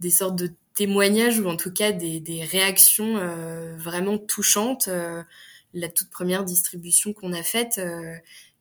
des 0.00 0.10
sortes 0.10 0.36
de 0.36 0.52
témoignages 0.74 1.40
ou 1.40 1.48
en 1.48 1.56
tout 1.56 1.72
cas 1.72 1.92
des, 1.92 2.20
des 2.20 2.44
réactions 2.44 3.16
euh, 3.18 3.76
vraiment 3.76 4.18
touchantes. 4.18 4.88
Euh, 4.88 5.22
la 5.74 5.88
toute 5.88 6.10
première 6.10 6.44
distribution 6.44 7.12
qu'on 7.12 7.34
a 7.34 7.42
faite, 7.42 7.78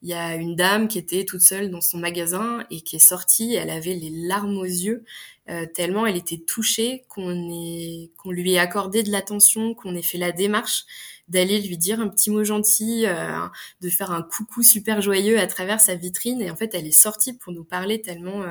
il 0.01 0.09
y 0.09 0.13
a 0.13 0.35
une 0.35 0.57
dame 0.57 0.89
qui 0.89 0.97
était 0.97 1.23
toute 1.23 1.39
seule 1.39 1.71
dans 1.71 1.79
son 1.79 1.97
magasin 1.97 2.65
et 2.69 2.81
qui 2.81 2.97
est 2.97 2.99
sortie. 2.99 3.55
Elle 3.55 3.69
avait 3.69 3.93
les 3.93 4.09
larmes 4.09 4.57
aux 4.57 4.65
yeux 4.65 5.05
euh, 5.47 5.67
tellement 5.67 6.07
elle 6.07 6.17
était 6.17 6.39
touchée 6.39 7.05
qu'on 7.07 8.09
qu'on 8.17 8.31
lui 8.31 8.53
ait 8.53 8.57
accordé 8.57 9.03
de 9.03 9.11
l'attention, 9.11 9.75
qu'on 9.75 9.95
ait 9.95 10.01
fait 10.01 10.17
la 10.17 10.31
démarche 10.31 10.85
d'aller 11.27 11.61
lui 11.61 11.77
dire 11.77 11.99
un 11.99 12.07
petit 12.07 12.29
mot 12.29 12.43
gentil, 12.43 13.05
euh, 13.05 13.39
de 13.81 13.89
faire 13.89 14.11
un 14.11 14.21
coucou 14.21 14.63
super 14.63 15.01
joyeux 15.01 15.39
à 15.39 15.47
travers 15.47 15.79
sa 15.81 15.95
vitrine. 15.95 16.41
Et 16.41 16.51
en 16.51 16.55
fait, 16.55 16.73
elle 16.75 16.87
est 16.87 16.91
sortie 16.91 17.33
pour 17.33 17.53
nous 17.53 17.63
parler 17.63 18.01
tellement 18.01 18.43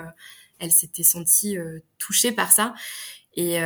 elle 0.61 0.73
s'était 0.73 1.03
sentie 1.03 1.59
touchée 1.99 2.33
par 2.33 2.53
ça. 2.53 2.75
Et, 3.35 3.57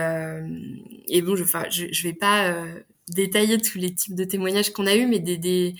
et 1.09 1.23
bon, 1.23 1.37
je, 1.37 1.45
enfin, 1.45 1.65
je, 1.71 1.87
je 1.93 2.03
vais 2.03 2.15
pas 2.15 2.65
détailler 3.09 3.59
tous 3.59 3.79
les 3.79 3.95
types 3.95 4.15
de 4.15 4.25
témoignages 4.25 4.73
qu'on 4.73 4.87
a 4.87 4.97
eu, 4.97 5.07
mais 5.07 5.19
des, 5.19 5.37
des, 5.37 5.75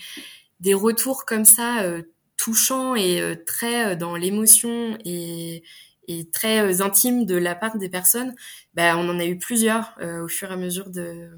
des 0.59 0.73
retours 0.73 1.25
comme 1.25 1.45
ça 1.45 1.83
euh, 1.83 2.03
touchants 2.37 2.95
et 2.95 3.21
euh, 3.21 3.35
très 3.45 3.93
euh, 3.93 3.95
dans 3.95 4.15
l'émotion 4.15 4.97
et, 5.05 5.63
et 6.07 6.29
très 6.29 6.81
intimes 6.81 7.25
de 7.25 7.35
la 7.35 7.55
part 7.55 7.77
des 7.77 7.89
personnes, 7.89 8.33
bah, 8.73 8.97
on 8.97 9.09
en 9.09 9.19
a 9.19 9.25
eu 9.25 9.37
plusieurs 9.37 9.95
au 10.23 10.27
fur 10.27 10.49
et 10.49 10.53
à 10.53 10.57
mesure 10.57 10.89
de, 10.89 11.29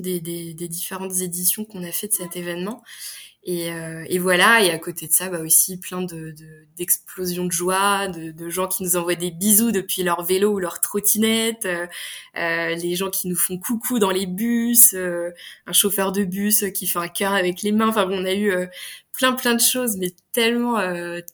des, 0.00 0.20
des, 0.20 0.54
des 0.54 0.68
différentes 0.68 1.20
éditions 1.20 1.64
qu'on 1.64 1.82
a 1.82 1.92
fait 1.92 2.08
de 2.08 2.12
cet 2.12 2.36
événement. 2.36 2.82
Et, 3.44 3.72
euh, 3.72 4.04
et, 4.08 4.18
voilà, 4.18 4.62
et 4.62 4.70
à 4.70 4.78
côté 4.78 5.06
de 5.06 5.12
ça, 5.12 5.28
bah 5.30 5.40
aussi 5.40 5.78
plein 5.78 6.02
de 6.02 6.34
d'explosions 6.76 7.46
de, 7.46 7.52
joie, 7.52 8.08
de, 8.08 8.30
de, 8.30 8.48
gens 8.50 8.66
qui 8.66 8.82
nous 8.82 8.96
envoient 8.96 9.14
des 9.14 9.30
bisous 9.30 9.70
depuis 9.72 10.02
leur 10.02 10.22
vélo 10.22 10.52
ou 10.52 10.58
leur 10.58 10.80
trottinette, 10.80 11.64
euh, 11.64 11.86
euh, 12.36 12.74
les 12.74 12.94
gens 12.94 13.10
qui 13.10 13.26
nous 13.28 13.36
font 13.36 13.56
coucou 13.58 13.98
dans 13.98 14.10
les 14.10 14.26
bus, 14.26 14.92
euh, 14.94 15.30
un 15.66 15.72
chauffeur 15.72 16.12
de 16.12 16.24
bus 16.24 16.64
qui 16.74 16.86
fait 16.86 16.98
un 16.98 17.08
cœur 17.08 17.32
avec 17.32 17.62
les 17.62 17.72
mains. 17.72 17.88
Enfin, 17.88 18.06
on 18.10 18.24
a 18.26 18.34
eu 18.34 18.50
euh, 18.50 18.66
plein 19.12 19.32
plein 19.32 19.54
de 19.54 19.60
choses, 19.60 19.96
mais 19.96 20.10
tellement 20.32 20.76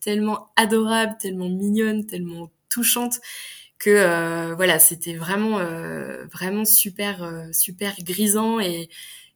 tellement 0.01 0.51
adorables, 0.57 1.17
tellement 1.19 1.49
mignonnes, 1.49 2.07
tellement 2.07 2.51
touchantes 2.71 3.21
que 3.79 4.55
voilà, 4.55 4.79
c'était 4.79 5.15
vraiment 5.15 5.59
vraiment 6.33 6.65
super 6.65 7.49
super 7.53 7.95
grisant 8.03 8.61
et 8.61 8.89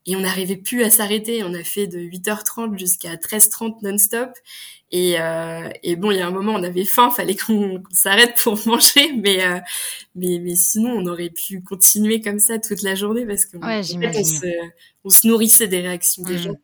et 0.05 0.15
on 0.15 0.21
n'arrivait 0.21 0.57
plus 0.57 0.83
à 0.83 0.89
s'arrêter. 0.89 1.43
On 1.43 1.53
a 1.53 1.63
fait 1.63 1.85
de 1.85 1.99
8h30 1.99 2.77
jusqu'à 2.79 3.15
13h30 3.15 3.75
non-stop. 3.83 4.31
Et, 4.91 5.19
euh, 5.19 5.69
et, 5.83 5.95
bon, 5.95 6.09
il 6.09 6.17
y 6.17 6.21
a 6.21 6.27
un 6.27 6.31
moment, 6.31 6.53
on 6.53 6.63
avait 6.63 6.85
faim, 6.85 7.11
fallait 7.11 7.35
qu'on 7.35 7.83
s'arrête 7.91 8.35
pour 8.41 8.57
manger, 8.65 9.11
mais, 9.13 9.45
euh, 9.45 9.59
mais 10.15 10.39
mais 10.39 10.55
sinon, 10.55 10.93
on 10.93 11.05
aurait 11.05 11.29
pu 11.29 11.61
continuer 11.61 12.21
comme 12.21 12.39
ça 12.39 12.57
toute 12.57 12.81
la 12.81 12.95
journée 12.95 13.25
parce 13.25 13.45
qu'on 13.45 13.59
ouais, 13.59 13.81
on, 13.81 14.23
se, 14.23 14.47
on 15.03 15.09
se 15.09 15.27
nourrissait 15.27 15.67
des 15.67 15.81
réactions 15.81 16.23
des 16.23 16.35
mmh. 16.35 16.37
gens. 16.39 16.55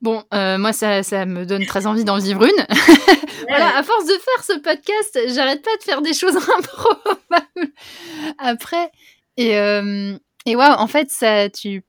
Bon, 0.00 0.22
euh, 0.32 0.58
moi, 0.58 0.72
ça, 0.72 1.02
ça 1.02 1.26
me 1.26 1.44
donne 1.44 1.66
très 1.66 1.86
envie 1.86 2.04
d'en 2.04 2.18
vivre 2.18 2.44
une. 2.44 2.66
voilà, 3.48 3.76
à 3.76 3.82
force 3.82 4.06
de 4.06 4.12
faire 4.12 4.44
ce 4.44 4.58
podcast, 4.60 5.18
j'arrête 5.34 5.62
pas 5.62 5.76
de 5.76 5.82
faire 5.82 6.02
des 6.02 6.12
choses 6.12 6.36
improbables. 6.58 7.72
Après, 8.38 8.90
et, 9.36 9.56
euh, 9.56 10.16
et 10.46 10.56
ouais, 10.56 10.66
en 10.66 10.86
fait, 10.86 11.10
ça, 11.10 11.48
tu 11.50 11.84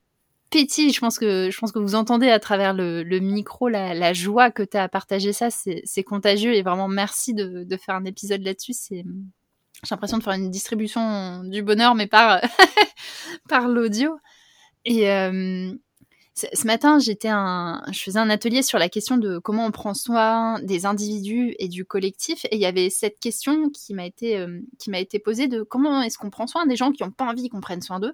pétilles. 0.50 0.92
Je 0.92 1.00
pense 1.00 1.20
que, 1.20 1.50
je 1.52 1.58
pense 1.60 1.72
que 1.72 1.80
vous 1.80 1.96
entendez 1.96 2.30
à 2.30 2.40
travers 2.40 2.74
le, 2.74 3.04
micro 3.20 3.68
la, 3.68 4.14
joie 4.14 4.52
que 4.52 4.64
tu 4.64 4.78
as 4.78 4.84
à 4.84 4.90
partager 4.90 5.34
ça. 5.34 5.50
C'est 5.50 6.04
contagieux 6.04 6.56
et 6.56 6.64
vraiment 6.64 6.88
merci 6.88 7.34
de, 7.34 7.66
faire 7.78 7.96
un 7.96 8.06
épisode 8.06 8.42
là-dessus. 8.42 8.74
C'est, 8.74 9.04
j'ai 9.84 9.90
l'impression 9.92 10.18
de 10.18 10.24
faire 10.24 10.34
une 10.34 10.50
distribution 10.50 11.44
du 11.44 11.62
bonheur, 11.64 11.96
mais 11.96 12.08
par, 12.08 12.42
par 13.50 13.68
l'audio. 13.68 14.18
Et 14.86 15.10
euh, 15.10 15.74
ce 16.54 16.68
matin, 16.68 17.00
j'étais 17.00 17.30
un, 17.30 17.82
je 17.92 18.00
faisais 18.00 18.20
un 18.20 18.30
atelier 18.30 18.62
sur 18.62 18.80
la 18.80 18.90
question 18.90 19.18
de 19.18 19.38
comment 19.38 19.66
on 19.66 19.72
prend 19.72 19.94
soin 19.94 20.60
des 20.62 20.86
individus 20.86 21.56
et 21.60 21.68
du 21.68 21.86
collectif. 21.86 22.46
Et 22.46 22.56
il 22.56 22.62
y 22.62 22.66
avait 22.66 22.90
cette 22.90 23.20
question 23.20 23.70
qui 23.70 23.94
m'a 23.94 24.06
été, 24.06 24.38
euh, 24.38 24.60
posée 25.24 25.48
de 25.48 25.64
comment 25.64 26.02
est-ce 26.02 26.18
qu'on 26.18 26.30
prend 26.30 26.48
soin 26.48 26.66
des 26.66 26.76
gens 26.76 26.92
qui 26.92 27.04
n'ont 27.04 27.12
pas 27.12 27.26
envie 27.26 27.50
qu'on 27.50 27.62
prenne 27.62 27.82
soin 27.82 28.00
d'eux. 28.00 28.14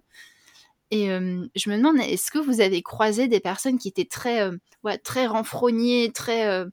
Et 0.91 1.08
je 1.08 1.70
me 1.70 1.77
demande, 1.77 1.98
est-ce 1.98 2.29
que 2.32 2.38
vous 2.38 2.62
avez 2.62 2.82
croisé 2.82 3.27
des 3.27 3.39
personnes 3.39 3.79
qui 3.79 3.88
étaient 3.88 4.05
très, 4.05 4.50
ouais, 4.84 4.98
très 5.00 5.25
renfrognées, 5.25 6.12
très 6.13 6.63
mmh, 6.63 6.70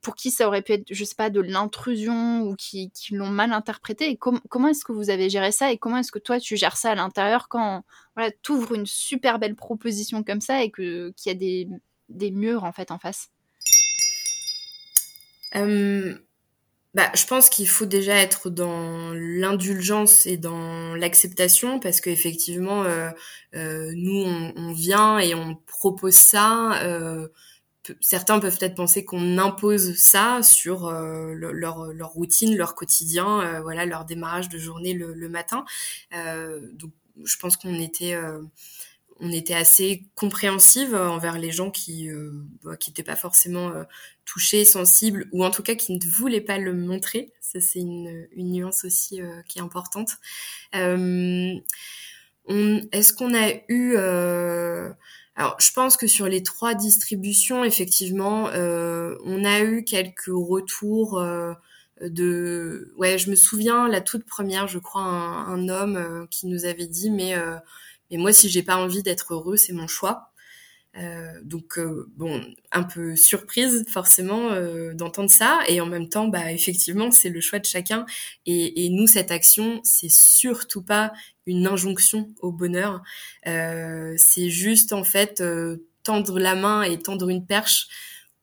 pour 0.00 0.14
qui 0.14 0.30
ça 0.30 0.46
aurait 0.46 0.62
pu 0.62 0.72
être, 0.72 0.86
je 0.90 1.04
sais 1.04 1.14
pas, 1.14 1.30
de 1.30 1.40
l'intrusion 1.40 2.42
ou 2.42 2.54
qui, 2.54 2.90
l'ont 3.10 3.30
mal 3.30 3.52
interprété 3.52 4.10
Et 4.10 4.16
comment 4.16 4.68
est-ce 4.68 4.84
que 4.84 4.92
vous 4.92 5.10
avez 5.10 5.28
géré 5.28 5.52
ça 5.52 5.72
Et 5.72 5.78
comment 5.78 5.98
est-ce 5.98 6.12
que 6.12 6.18
toi 6.18 6.38
tu 6.38 6.56
gères 6.56 6.76
ça 6.76 6.92
à 6.92 6.94
l'intérieur 6.94 7.48
quand 7.48 7.84
voilà, 8.14 8.30
tu 8.42 8.52
ouvres 8.52 8.74
une 8.74 8.86
super 8.86 9.38
belle 9.38 9.56
proposition 9.56 10.22
comme 10.22 10.40
ça 10.40 10.62
et 10.62 10.70
qu'il 10.70 11.12
y 11.26 11.30
a 11.30 11.34
des, 11.34 12.30
murs 12.30 12.64
en 12.64 12.72
fait 12.72 12.90
en 12.90 12.98
face? 12.98 13.30
Bah, 15.52 17.10
je 17.14 17.26
pense 17.26 17.50
qu'il 17.50 17.68
faut 17.68 17.84
déjà 17.84 18.14
être 18.14 18.48
dans 18.48 19.12
l'indulgence 19.12 20.24
et 20.24 20.38
dans 20.38 20.94
l'acceptation 20.94 21.78
parce 21.78 22.00
qu'effectivement, 22.00 22.84
euh, 22.84 23.10
euh, 23.54 23.92
nous, 23.94 24.24
on, 24.24 24.54
on, 24.56 24.72
vient 24.72 25.18
et 25.18 25.34
on 25.34 25.56
propose 25.66 26.14
ça. 26.14 26.80
Euh, 27.90 27.94
certains 28.00 28.38
peuvent 28.38 28.58
peut-être 28.58 28.74
penser 28.74 29.04
qu'on 29.04 29.38
impose 29.38 29.96
ça 29.96 30.42
sur 30.42 30.86
euh, 30.86 31.32
leur, 31.34 32.12
routine, 32.12 32.56
leur 32.56 32.74
quotidien, 32.74 33.40
euh, 33.40 33.60
voilà, 33.60 33.86
leur 33.86 34.04
démarrage 34.04 34.48
de 34.48 34.58
journée 34.58 34.94
le, 34.94 35.28
matin. 35.28 35.64
donc, 36.12 36.92
je 37.24 37.36
pense 37.36 37.56
qu'on 37.56 37.74
était 37.80 39.54
assez 39.54 40.06
compréhensive 40.14 40.94
envers 40.94 41.38
les 41.38 41.50
gens 41.50 41.70
qui 41.70 42.10
euh, 42.10 42.30
bah, 42.62 42.76
n'étaient 42.86 43.02
pas 43.02 43.16
forcément 43.16 43.70
euh, 43.70 43.84
touchés, 44.24 44.64
sensibles, 44.64 45.28
ou 45.32 45.44
en 45.44 45.50
tout 45.50 45.62
cas 45.62 45.74
qui 45.74 45.92
ne 45.92 46.04
voulaient 46.04 46.40
pas 46.40 46.58
le 46.58 46.74
montrer. 46.74 47.32
Ça, 47.40 47.60
c'est 47.60 47.80
une, 47.80 48.26
nuance 48.36 48.84
aussi 48.84 49.22
euh, 49.22 49.42
qui 49.48 49.58
est 49.58 49.62
importante. 49.62 50.16
Est-ce 50.72 51.62
qu'on 53.12 53.34
a 53.34 53.52
eu... 53.68 53.96
alors, 55.36 55.56
je 55.60 55.70
pense 55.72 55.98
que 55.98 56.06
sur 56.06 56.26
les 56.28 56.42
trois 56.42 56.74
distributions, 56.74 57.62
effectivement, 57.62 58.44
on 58.54 59.44
a 59.44 59.60
eu 59.60 59.84
quelques 59.84 60.28
retours 60.28 61.22
de... 62.00 62.94
Ouais, 62.96 63.18
je 63.18 63.28
me 63.28 63.36
souviens, 63.36 63.86
la 63.86 64.00
toute 64.00 64.24
première, 64.24 64.66
je 64.66 64.78
crois, 64.78 65.02
un, 65.02 65.68
homme 65.68 66.26
qui 66.30 66.46
nous 66.46 66.64
avait 66.64 66.86
dit, 66.86 67.10
mais 67.10 67.34
et 68.10 68.18
moi, 68.18 68.32
si 68.32 68.48
j'ai 68.48 68.62
pas 68.62 68.76
envie 68.76 69.02
d'être 69.02 69.34
heureux, 69.34 69.56
c'est 69.56 69.72
mon 69.72 69.88
choix. 69.88 70.30
Euh, 70.98 71.40
donc 71.42 71.78
euh, 71.78 72.10
bon, 72.16 72.40
un 72.72 72.82
peu 72.82 73.16
surprise 73.16 73.84
forcément 73.88 74.52
euh, 74.52 74.94
d'entendre 74.94 75.30
ça, 75.30 75.60
et 75.68 75.80
en 75.80 75.86
même 75.86 76.08
temps, 76.08 76.28
bah 76.28 76.52
effectivement, 76.52 77.10
c'est 77.10 77.28
le 77.28 77.40
choix 77.40 77.58
de 77.58 77.66
chacun. 77.66 78.06
Et, 78.46 78.84
et 78.84 78.88
nous, 78.88 79.06
cette 79.06 79.30
action, 79.30 79.80
c'est 79.84 80.10
surtout 80.10 80.82
pas 80.82 81.12
une 81.46 81.66
injonction 81.66 82.28
au 82.40 82.50
bonheur. 82.50 83.02
Euh, 83.46 84.14
c'est 84.16 84.48
juste 84.48 84.92
en 84.92 85.04
fait 85.04 85.40
euh, 85.40 85.86
tendre 86.02 86.38
la 86.38 86.54
main 86.54 86.82
et 86.82 86.98
tendre 86.98 87.28
une 87.28 87.44
perche 87.46 87.88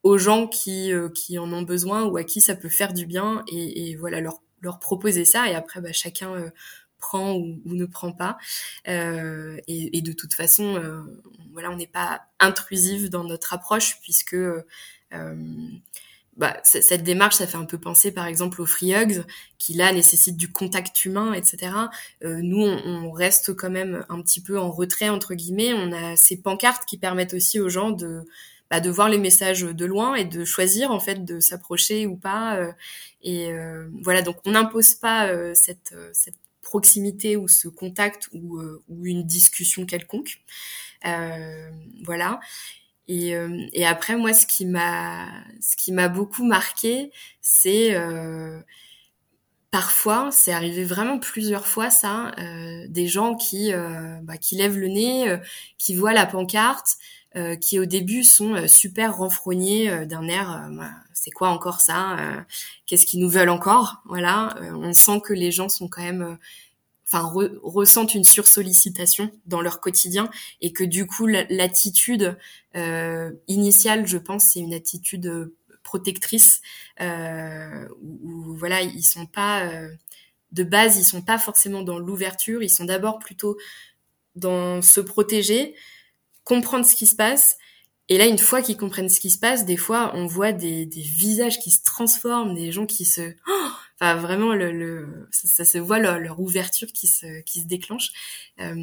aux 0.04 0.18
gens 0.18 0.48
qui 0.48 0.92
qui 1.16 1.40
en 1.40 1.52
ont 1.54 1.62
besoin 1.64 2.04
ou 2.04 2.18
à 2.18 2.24
qui 2.24 2.42
ça 2.42 2.56
peut 2.56 2.70
faire 2.70 2.94
du 2.94 3.06
bien, 3.06 3.44
et, 3.52 3.90
et 3.90 3.96
voilà 3.96 4.22
leur 4.22 4.42
leur 4.62 4.80
proposer 4.80 5.26
ça. 5.26 5.50
Et 5.50 5.56
après, 5.56 5.82
bah, 5.82 5.92
chacun 5.92 6.52
prend 7.04 7.34
ou, 7.34 7.60
ne 7.66 7.86
prend 7.86 8.14
pas. 8.14 8.38
Euh, 8.88 9.58
et, 9.68 10.02
de 10.02 10.14
toute 10.14 10.34
façon, 10.34 10.76
euh, 10.78 11.02
voilà, 11.52 11.70
on 11.70 11.76
n'est 11.76 11.86
pas 11.86 12.22
intrusif 12.40 13.10
dans 13.10 13.26
notre 13.26 13.54
approche 13.54 14.00
puisque 14.02 14.36
euh, 14.36 14.62
bah, 16.38 16.58
cette 16.64 17.04
démarche, 17.04 17.36
ça 17.36 17.46
fait 17.46 17.58
un 17.58 17.66
peu 17.66 17.78
penser 17.78 18.12
par 18.12 18.26
exemple 18.26 18.62
aux 18.62 18.66
free 18.66 18.96
hugs, 18.96 19.26
qui 19.58 19.74
là 19.74 19.92
nécessitent 19.92 20.38
du 20.38 20.50
contact 20.50 21.04
humain, 21.04 21.34
etc. 21.34 21.74
nous, 22.22 22.64
on, 22.64 23.12
reste 23.12 23.54
quand 23.54 23.70
même 23.70 24.06
un 24.10 24.22
petit 24.22 24.42
peu 24.42 24.58
en 24.58 24.72
retrait 24.72 25.10
entre 25.10 25.36
guillemets. 25.36 25.74
On 25.74 25.92
a 25.92 26.16
ces 26.16 26.42
pancartes 26.42 26.86
qui 26.86 26.98
permettent 26.98 27.34
aussi 27.34 27.60
aux 27.60 27.70
gens 27.70 27.92
de 27.92 28.22
bah, 28.72 28.80
de 28.80 28.90
voir 28.90 29.10
les 29.10 29.20
messages 29.20 29.62
de 29.62 29.86
loin 29.86 30.16
et 30.16 30.26
de 30.26 30.46
choisir 30.46 30.90
en 30.92 31.00
fait 31.00 31.26
de 31.26 31.40
s'approcher 31.40 32.08
ou 32.08 32.16
pas. 32.16 32.58
et 33.22 33.54
voilà, 34.02 34.22
donc 34.22 34.38
on 34.46 34.52
n'impose 34.52 34.96
pas 34.96 35.30
cette, 35.54 35.94
cette 36.14 36.40
proximité 36.74 37.38
ou 37.38 37.48
ce 37.48 37.68
contact 37.68 38.30
ou, 38.34 38.60
ou 38.90 39.06
une 39.06 39.24
discussion 39.24 39.86
quelconque. 39.86 40.42
voilà. 42.04 42.40
Et, 43.08 43.36
et, 43.74 43.86
après, 43.86 44.16
moi, 44.16 44.34
ce 44.34 44.48
qui 44.48 44.66
m'a, 44.66 45.28
ce 45.60 45.76
qui 45.76 45.92
m'a 45.92 46.08
beaucoup 46.08 46.46
marqué, 46.46 47.12
c'est 47.42 47.94
parfois, 49.74 50.30
c'est 50.32 50.54
arrivé 50.54 50.84
vraiment 50.84 51.18
plusieurs 51.18 51.66
fois 51.66 51.90
ça, 51.90 52.32
euh, 52.38 52.86
des 52.90 53.08
gens 53.08 53.34
qui 53.34 53.74
euh, 53.74 54.20
bah, 54.22 54.38
qui 54.38 54.56
lèvent 54.56 54.78
le 54.78 54.88
nez, 54.88 55.28
euh, 55.28 55.38
qui 55.80 55.96
voient 55.96 56.14
la 56.14 56.28
pancarte, 56.28 56.98
qui 57.60 57.80
au 57.80 57.86
début 57.86 58.24
sont 58.24 58.68
super 58.68 59.18
renfrognés 59.18 60.06
d'un 60.06 60.28
air, 60.28 60.70
bah, 60.74 60.92
c'est 61.14 61.32
quoi 61.32 61.50
encore 61.50 61.82
ça 61.82 62.16
Qu'est-ce 62.86 63.08
qu'ils 63.08 63.22
nous 63.22 63.30
veulent 63.30 63.50
encore 63.50 64.04
Voilà, 64.06 64.56
on 64.76 64.94
sent 64.94 65.20
que 65.26 65.34
les 65.34 65.52
gens 65.52 65.68
sont 65.68 65.88
quand 65.88 66.04
même 66.04 66.38
enfin 67.06 67.32
ressentent 67.64 68.16
une 68.16 68.24
sursollicitation 68.24 69.32
dans 69.46 69.62
leur 69.62 69.82
quotidien 69.82 70.30
et 70.62 70.72
que 70.72 70.84
du 70.84 71.06
coup 71.06 71.28
l'attitude 71.28 72.38
initiale 73.48 74.08
je 74.08 74.18
pense 74.18 74.46
c'est 74.46 74.62
une 74.62 74.74
attitude 74.74 75.52
protectrices 75.84 76.62
euh, 77.02 77.88
où, 78.02 78.56
voilà 78.56 78.82
ils 78.82 79.04
sont 79.04 79.26
pas 79.26 79.66
euh, 79.66 79.90
de 80.52 80.64
base 80.64 80.98
ils 80.98 81.04
sont 81.04 81.22
pas 81.22 81.38
forcément 81.38 81.84
dans 81.84 82.00
l'ouverture. 82.00 82.64
Ils 82.64 82.70
sont 82.70 82.86
d'abord 82.86 83.20
plutôt 83.20 83.58
dans 84.36 84.82
se 84.82 85.00
protéger 85.00 85.76
comprendre 86.44 86.86
ce 86.86 86.96
qui 86.96 87.06
se 87.06 87.16
passe. 87.16 87.58
Et 88.10 88.18
là, 88.18 88.26
une 88.26 88.38
fois 88.38 88.62
qu'ils 88.62 88.76
comprennent 88.76 89.08
ce 89.08 89.22
qui 89.22 89.30
se 89.30 89.40
passe, 89.40 89.66
des 89.66 89.78
fois, 89.78 90.12
on 90.14 90.28
voit 90.28 90.52
des, 90.52 90.86
des 90.86 91.02
visages 91.02 91.60
qui 91.60 91.72
se 91.72 91.82
transforment, 91.84 92.54
des 92.54 92.70
gens 92.74 92.86
qui 92.86 93.06
se, 93.06 93.34
oh 93.48 93.70
enfin 94.00 94.16
vraiment, 94.16 94.54
le, 94.54 94.72
le 94.72 95.28
ça, 95.32 95.66
se 95.66 95.78
voit 95.78 96.00
leur, 96.00 96.40
ouverture 96.40 96.88
qui 96.94 97.08
se 97.08 97.42
qui 97.42 97.62
se 97.62 97.68
déclenche. 97.68 98.12
Euh, 98.60 98.74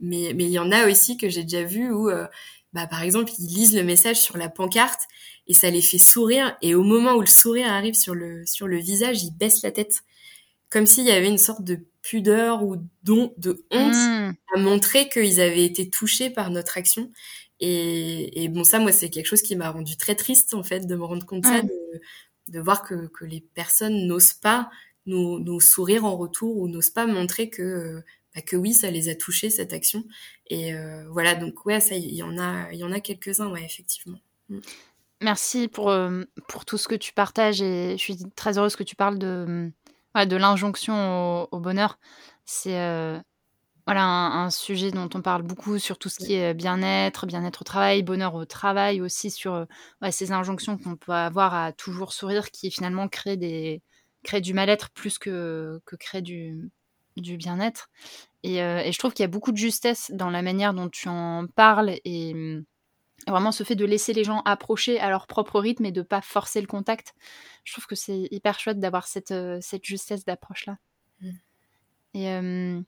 mais 0.00 0.32
mais 0.34 0.44
il 0.44 0.50
y 0.50 0.58
en 0.58 0.72
a 0.72 0.88
aussi 0.88 1.16
que 1.16 1.28
j'ai 1.28 1.42
déjà 1.42 1.64
vu 1.64 1.90
où, 1.90 2.08
euh, 2.08 2.26
bah 2.72 2.86
par 2.86 3.02
exemple, 3.02 3.32
ils 3.38 3.46
lisent 3.46 3.74
le 3.74 3.82
message 3.82 4.20
sur 4.20 4.36
la 4.36 4.48
pancarte 4.48 5.00
et 5.46 5.54
ça 5.54 5.70
les 5.70 5.82
fait 5.82 5.98
sourire. 5.98 6.56
Et 6.62 6.74
au 6.74 6.82
moment 6.82 7.14
où 7.14 7.20
le 7.20 7.26
sourire 7.26 7.68
arrive 7.72 7.94
sur 7.94 8.14
le, 8.14 8.44
sur 8.46 8.66
le 8.66 8.78
visage, 8.78 9.22
ils 9.22 9.32
baissent 9.32 9.62
la 9.62 9.72
tête. 9.72 10.02
Comme 10.70 10.86
s'il 10.86 11.04
y 11.04 11.12
avait 11.12 11.28
une 11.28 11.38
sorte 11.38 11.62
de 11.62 11.86
pudeur 12.02 12.64
ou 12.64 12.76
don, 13.02 13.32
de 13.38 13.64
honte 13.70 13.94
hmm. 13.94 14.34
à 14.54 14.58
montrer 14.58 15.08
qu'ils 15.08 15.40
avaient 15.40 15.64
été 15.64 15.88
touchés 15.90 16.30
par 16.30 16.50
notre 16.50 16.76
action. 16.76 17.12
Et, 17.60 18.44
et 18.44 18.48
bon, 18.48 18.64
ça, 18.64 18.78
moi, 18.78 18.92
c'est 18.92 19.08
quelque 19.10 19.26
chose 19.26 19.42
qui 19.42 19.56
m'a 19.56 19.70
rendu 19.70 19.96
très 19.96 20.14
triste, 20.14 20.54
en 20.54 20.62
fait, 20.62 20.86
de 20.86 20.94
me 20.94 21.04
rendre 21.04 21.24
compte 21.24 21.42
de 21.42 21.48
ça, 21.48 21.62
de, 21.62 22.00
de 22.48 22.60
voir 22.60 22.82
que, 22.82 23.06
que 23.08 23.24
les 23.24 23.40
personnes 23.40 24.06
n'osent 24.06 24.34
pas 24.34 24.70
nous, 25.06 25.60
sourire 25.60 26.04
en 26.04 26.16
retour 26.16 26.56
ou 26.56 26.68
n'osent 26.68 26.90
pas 26.90 27.06
montrer 27.06 27.48
que, 27.48 28.02
bah, 28.34 28.42
que 28.42 28.56
oui, 28.56 28.74
ça 28.74 28.90
les 28.90 29.08
a 29.08 29.14
touchés, 29.14 29.50
cette 29.50 29.72
action. 29.72 30.04
Et 30.48 30.74
euh, 30.74 31.08
voilà, 31.10 31.34
donc 31.34 31.64
ouais, 31.64 31.80
ça, 31.80 31.94
il 31.94 32.14
y 32.14 32.22
en 32.22 32.38
a, 32.38 32.72
il 32.72 32.78
y 32.78 32.84
en 32.84 32.92
a 32.92 33.00
quelques-uns, 33.00 33.50
ouais, 33.50 33.64
effectivement. 33.64 34.18
Mm. 34.48 34.58
Merci 35.22 35.68
pour, 35.68 35.90
euh, 35.90 36.24
pour 36.46 36.66
tout 36.66 36.76
ce 36.76 36.88
que 36.88 36.94
tu 36.94 37.14
partages 37.14 37.62
et 37.62 37.92
je 37.92 38.02
suis 38.02 38.18
très 38.34 38.58
heureuse 38.58 38.76
que 38.76 38.82
tu 38.82 38.96
parles 38.96 39.18
de, 39.18 39.72
de 40.14 40.36
l'injonction 40.36 41.48
au, 41.50 41.58
bonheur. 41.58 41.98
C'est 42.44 42.78
euh, 42.78 43.18
voilà, 43.86 44.04
un, 44.04 44.50
sujet 44.50 44.90
dont 44.90 45.08
on 45.14 45.22
parle 45.22 45.42
beaucoup 45.42 45.78
sur 45.78 45.98
tout 45.98 46.08
ce 46.08 46.18
qui 46.18 46.34
est 46.34 46.54
bien-être, 46.54 47.26
bien-être 47.26 47.62
au 47.62 47.64
travail, 47.64 48.02
bonheur 48.02 48.34
au 48.34 48.44
travail 48.44 49.00
aussi, 49.00 49.30
sur 49.30 49.54
euh, 49.54 49.64
ces 50.10 50.32
injonctions 50.32 50.76
qu'on 50.76 50.96
peut 50.96 51.12
avoir 51.12 51.54
à 51.54 51.72
toujours 51.72 52.12
sourire 52.12 52.50
qui 52.50 52.70
finalement 52.70 53.08
créent, 53.08 53.36
des, 53.36 53.82
créent 54.24 54.40
du 54.40 54.54
mal-être 54.54 54.90
plus 54.90 55.18
que, 55.18 55.80
que 55.84 55.96
créent 55.96 56.22
du, 56.22 56.70
du 57.16 57.36
bien-être. 57.36 57.88
Et, 58.42 58.56
et, 58.56 58.92
je 58.92 58.98
trouve 58.98 59.12
qu'il 59.12 59.24
y 59.24 59.24
a 59.24 59.28
beaucoup 59.28 59.52
de 59.52 59.56
justesse 59.56 60.10
dans 60.14 60.30
la 60.30 60.42
manière 60.42 60.74
dont 60.74 60.88
tu 60.88 61.08
en 61.08 61.46
parles 61.54 61.94
et 62.04 62.62
vraiment 63.26 63.52
ce 63.52 63.64
fait 63.64 63.74
de 63.74 63.84
laisser 63.84 64.12
les 64.12 64.24
gens 64.24 64.42
approcher 64.44 65.00
à 65.00 65.10
leur 65.10 65.26
propre 65.26 65.60
rythme 65.60 65.86
et 65.86 65.92
de 65.92 66.02
pas 66.02 66.20
forcer 66.20 66.60
le 66.60 66.66
contact. 66.66 67.14
Je 67.64 67.72
trouve 67.72 67.86
que 67.86 67.94
c'est 67.94 68.28
hyper 68.30 68.58
chouette 68.60 68.78
d'avoir 68.78 69.06
cette, 69.06 69.30
euh, 69.30 69.58
cette 69.60 69.84
justesse 69.84 70.24
d'approche-là. 70.24 70.76
Mm. 71.20 71.30
Et 72.14 72.30
euh, 72.30 72.80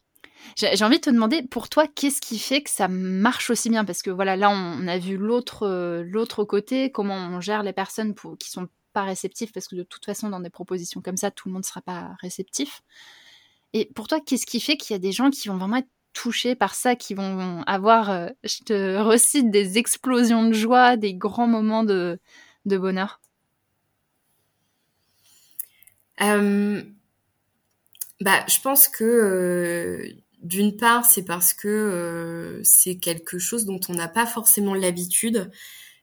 j'ai 0.57 0.85
envie 0.85 0.97
de 0.97 1.03
te 1.03 1.11
demander, 1.11 1.43
pour 1.43 1.69
toi, 1.69 1.87
qu'est-ce 1.87 2.21
qui 2.21 2.39
fait 2.39 2.63
que 2.63 2.71
ça 2.71 2.89
marche 2.89 3.51
aussi 3.51 3.71
bien? 3.71 3.85
Parce 3.85 4.03
que 4.03 4.11
voilà, 4.11 4.37
là, 4.37 4.51
on, 4.51 4.87
a 4.89 4.99
vu 4.99 5.17
l'autre 5.17 5.67
euh, 5.67 6.03
l'autre 6.05 6.45
côté, 6.45 6.91
comment 6.91 7.15
on 7.15 7.41
gère 7.41 7.63
les 7.63 7.73
personnes 7.73 8.15
pour, 8.15 8.37
qui 8.39 8.51
sont 8.51 8.69
pas 8.93 9.05
réceptives, 9.05 9.53
parce 9.53 9.69
que 9.69 9.77
de 9.77 9.83
toute 9.83 10.05
façon, 10.05 10.29
dans 10.31 10.41
des 10.41 10.51
propositions 10.51 11.01
comme 11.01 11.17
ça, 11.17 11.31
tout 11.31 11.49
le 11.49 11.53
monde 11.53 11.63
ne 11.63 11.67
sera 11.67 11.83
pas 11.83 12.17
réceptif. 12.21 12.83
Et 13.73 13.91
pour 13.95 14.09
toi, 14.09 14.21
qu'est-ce 14.21 14.47
qui 14.47 14.61
fait 14.61 14.77
qu'il 14.77 14.95
y 14.95 14.97
a 14.97 14.99
des 14.99 15.13
gens 15.13 15.31
qui 15.31 15.49
vont 15.49 15.59
vraiment 15.59 15.77
être 15.77 15.89
touchés 16.13 16.55
par 16.55 16.75
ça, 16.75 16.97
qui 16.97 17.15
vont 17.15 17.63
avoir, 17.67 18.11
euh, 18.11 18.29
je 18.45 18.65
te 18.65 18.97
recite, 19.03 19.51
des 19.51 19.79
explosions 19.79 20.49
de 20.49 20.53
joie, 20.53 20.97
des 20.97 21.15
grands 21.15 21.47
moments 21.47 21.85
de, 21.85 22.19
bonheur? 22.65 23.21
Euh, 26.21 26.83
bah, 28.21 28.45
Je 28.49 28.61
pense 28.61 28.89
que 28.89 30.17
d'une 30.49 30.77
part, 30.77 31.05
c'est 31.05 31.25
parce 31.25 31.53
que 31.55 32.61
c'est 32.65 32.97
quelque 32.99 33.39
chose 33.39 33.65
dont 33.67 33.81
on 33.89 33.95
n'a 33.95 34.09
pas 34.09 34.27
forcément 34.27 34.75
l'habitude. 34.75 35.51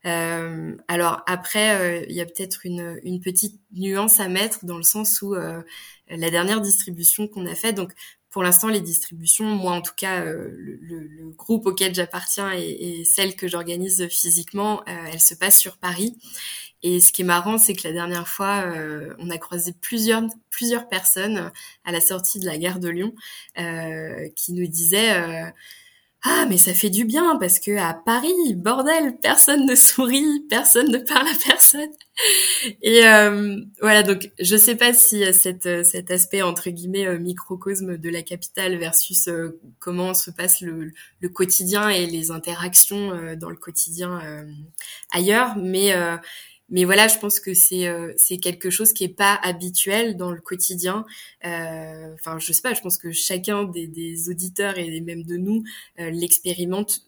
alors 0.04 1.24
après, 1.26 2.06
il 2.10 2.16
y 2.16 2.22
a 2.22 2.26
peut-être 2.26 2.66
une, 2.66 3.00
une, 3.04 3.20
petite 3.22 3.60
nuance 3.74 4.20
à 4.20 4.28
mettre 4.30 4.66
dans 4.66 4.78
le 4.78 4.84
sens 4.84 5.22
où 5.22 5.34
la 5.34 6.30
dernière 6.30 6.62
distribution 6.62 7.28
qu'on 7.28 7.46
a 7.48 7.56
faite, 7.56 7.76
donc 7.76 7.94
pour 8.36 8.44
l'instant, 8.44 8.68
les 8.68 8.82
distributions, 8.82 9.46
moi 9.46 9.72
en 9.72 9.82
tout 9.82 9.94
cas, 9.96 10.20
euh, 10.26 10.50
le, 10.52 11.30
groupe 11.38 11.68
auquel 11.68 11.96
j'appartiens 11.96 12.52
et, 12.52 13.06
celle 13.06 13.38
que 13.38 13.48
j'organise 13.48 14.10
physiquement, 14.10 14.82
euh, 14.90 15.06
elle 15.14 15.22
se 15.22 15.36
passe 15.36 15.58
sur 15.58 15.78
Paris. 15.78 16.18
Et 16.84 17.00
ce 17.00 17.14
qui 17.14 17.22
est 17.22 17.26
marrant, 17.26 17.58
c'est 17.58 17.74
que 17.74 17.88
la 17.88 17.94
dernière 17.94 18.28
fois, 18.28 18.66
euh, 18.66 19.16
on 19.20 19.30
a 19.30 19.38
croisé 19.38 19.72
plusieurs 19.80 20.22
plusieurs 20.50 20.90
personnes 20.90 21.50
à 21.86 21.94
la 21.94 22.02
sortie 22.02 22.40
de 22.40 22.46
la 22.46 22.58
gare 22.58 22.80
de 22.80 22.90
Lyon 22.90 23.16
qui 24.36 24.52
nous 24.52 24.68
disaient 24.68 25.54
ah 26.28 26.48
mais 26.50 26.58
ça 26.58 26.74
fait 26.74 26.90
du 26.90 27.06
bien 27.06 27.38
parce 27.38 27.60
que 27.60 27.78
à 27.78 27.94
Paris 27.94 28.56
bordel 28.56 29.16
personne 29.22 29.68
ne 29.68 29.76
sourit 29.76 30.44
personne 30.50 30.92
ne 30.92 30.98
parle 30.98 31.28
à 31.28 31.36
personne. 31.46 31.92
Et 32.82 33.06
euh, 33.06 33.62
voilà 33.80 34.02
donc 34.02 34.32
je 34.40 34.58
sais 34.58 34.76
pas 34.76 34.92
si 34.94 35.24
cette 35.34 35.86
cet 35.86 36.10
aspect 36.10 36.42
entre 36.42 36.72
guillemets 36.72 37.06
euh, 37.06 37.20
microcosme 37.20 37.98
de 37.98 38.10
la 38.10 38.24
capitale 38.24 38.76
versus 38.78 39.28
euh, 39.28 39.60
comment 39.78 40.16
se 40.16 40.32
passe 40.32 40.62
le, 40.62 40.94
le, 41.20 41.30
quotidien 41.30 41.90
et 41.90 42.08
les 42.08 42.32
interactions 42.32 43.36
dans 43.36 43.52
le 43.52 43.56
quotidien 43.56 44.20
ailleurs 45.12 45.56
mais 45.58 45.94
mais 46.70 46.84
voilà, 46.86 47.08
je 47.08 47.20
pense 47.20 47.40
que 47.40 47.54
c'est 47.54 47.88
euh, 47.88 48.14
c'est 48.18 48.38
quelque 48.38 48.70
chose 48.70 48.92
qui 48.94 49.04
est 49.04 49.10
pas 49.16 49.36
habituel 49.44 50.18
dans 50.18 50.32
le 50.32 50.42
quotidien. 50.42 51.06
Euh, 51.46 52.14
enfin, 52.16 52.40
je 52.40 52.52
sais 52.54 52.62
pas, 52.62 52.74
je 52.74 52.82
pense 52.82 52.98
que 52.98 53.12
chacun 53.12 53.66
des, 53.66 53.88
des 53.88 54.30
auditeurs 54.30 54.78
et 54.78 55.02
même 55.02 55.24
de 55.24 55.38
nous 55.38 55.64
euh, 56.00 56.10
l'expérimente 56.10 57.02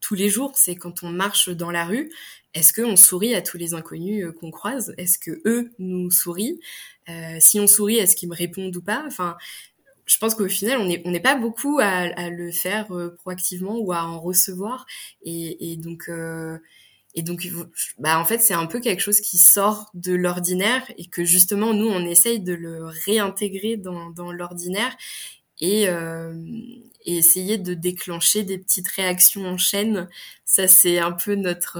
tous 0.00 0.14
les 0.14 0.28
jours. 0.28 0.52
C'est 0.56 0.76
quand 0.76 1.02
on 1.04 1.10
marche 1.10 1.48
dans 1.48 1.70
la 1.70 1.84
rue, 1.84 2.10
est-ce 2.54 2.72
qu'on 2.72 2.96
sourit 2.96 3.34
à 3.34 3.42
tous 3.42 3.56
les 3.56 3.72
inconnus 3.74 4.26
qu'on 4.40 4.50
croise? 4.50 4.92
Est-ce 4.98 5.18
que 5.18 5.40
eux 5.46 5.70
nous 5.78 6.10
sourient? 6.10 6.60
Si 7.40 7.60
on 7.60 7.66
sourit, 7.66 7.96
est-ce 7.96 8.14
qu'ils 8.16 8.28
me 8.28 8.34
répondent 8.34 8.76
ou 8.76 8.82
pas? 8.82 9.04
Enfin, 9.06 9.36
je 10.06 10.18
pense 10.18 10.34
qu'au 10.34 10.48
final, 10.48 10.78
on 10.80 10.86
n'est 10.86 11.02
on 11.04 11.10
n'est 11.10 11.20
pas 11.20 11.36
beaucoup 11.36 11.78
à, 11.80 11.86
à 11.86 12.30
le 12.30 12.50
faire 12.52 12.88
proactivement 13.18 13.78
ou 13.78 13.92
à 13.92 14.04
en 14.04 14.20
recevoir. 14.20 14.86
Et, 15.24 15.72
et 15.72 15.76
donc, 15.76 16.08
euh, 16.08 16.58
et 17.14 17.22
donc, 17.22 17.46
bah, 17.98 18.18
en 18.18 18.24
fait, 18.24 18.38
c'est 18.38 18.54
un 18.54 18.66
peu 18.66 18.80
quelque 18.80 19.00
chose 19.00 19.20
qui 19.20 19.38
sort 19.38 19.90
de 19.94 20.14
l'ordinaire 20.14 20.82
et 20.96 21.06
que 21.06 21.24
justement, 21.24 21.74
nous, 21.74 21.86
on 21.86 22.04
essaye 22.06 22.40
de 22.40 22.54
le 22.54 22.86
réintégrer 23.04 23.76
dans, 23.76 24.10
dans 24.10 24.32
l'ordinaire 24.32 24.96
et, 25.60 25.88
euh, 25.88 26.34
et, 27.04 27.18
essayer 27.18 27.58
de 27.58 27.74
déclencher 27.74 28.44
des 28.44 28.58
petites 28.58 28.88
réactions 28.88 29.44
en 29.46 29.58
chaîne. 29.58 30.08
Ça, 30.44 30.68
c'est 30.68 30.98
un 30.98 31.12
peu 31.12 31.34
notre... 31.34 31.78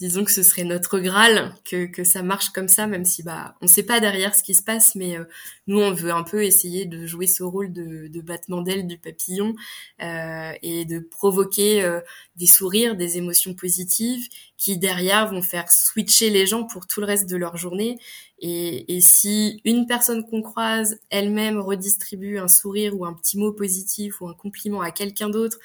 Disons 0.00 0.24
que 0.24 0.32
ce 0.32 0.42
serait 0.42 0.64
notre 0.64 0.98
graal 0.98 1.54
que, 1.62 1.84
que 1.84 2.04
ça 2.04 2.22
marche 2.22 2.48
comme 2.50 2.68
ça, 2.68 2.86
même 2.86 3.04
si 3.04 3.22
bah 3.22 3.56
on 3.60 3.66
sait 3.66 3.82
pas 3.82 4.00
derrière 4.00 4.34
ce 4.34 4.42
qui 4.42 4.54
se 4.54 4.62
passe, 4.62 4.94
mais 4.94 5.18
euh, 5.18 5.24
nous 5.66 5.78
on 5.78 5.92
veut 5.92 6.10
un 6.10 6.22
peu 6.22 6.42
essayer 6.42 6.86
de 6.86 7.04
jouer 7.04 7.26
ce 7.26 7.42
rôle 7.42 7.70
de, 7.70 8.08
de 8.08 8.20
battement 8.22 8.62
d'aile 8.62 8.86
du 8.86 8.96
papillon 8.96 9.54
euh, 10.02 10.52
et 10.62 10.86
de 10.86 11.00
provoquer 11.00 11.84
euh, 11.84 12.00
des 12.36 12.46
sourires, 12.46 12.96
des 12.96 13.18
émotions 13.18 13.52
positives 13.52 14.26
qui 14.56 14.78
derrière 14.78 15.30
vont 15.30 15.42
faire 15.42 15.70
switcher 15.70 16.30
les 16.30 16.46
gens 16.46 16.64
pour 16.64 16.86
tout 16.86 17.00
le 17.00 17.06
reste 17.06 17.28
de 17.28 17.36
leur 17.36 17.58
journée. 17.58 17.98
Et, 18.38 18.96
et 18.96 19.02
si 19.02 19.60
une 19.66 19.86
personne 19.86 20.24
qu'on 20.26 20.40
croise 20.40 20.98
elle-même 21.10 21.58
redistribue 21.58 22.38
un 22.38 22.48
sourire 22.48 22.98
ou 22.98 23.04
un 23.04 23.12
petit 23.12 23.36
mot 23.36 23.52
positif 23.52 24.22
ou 24.22 24.28
un 24.28 24.34
compliment 24.34 24.80
à 24.80 24.92
quelqu'un 24.92 25.28
d'autre 25.28 25.58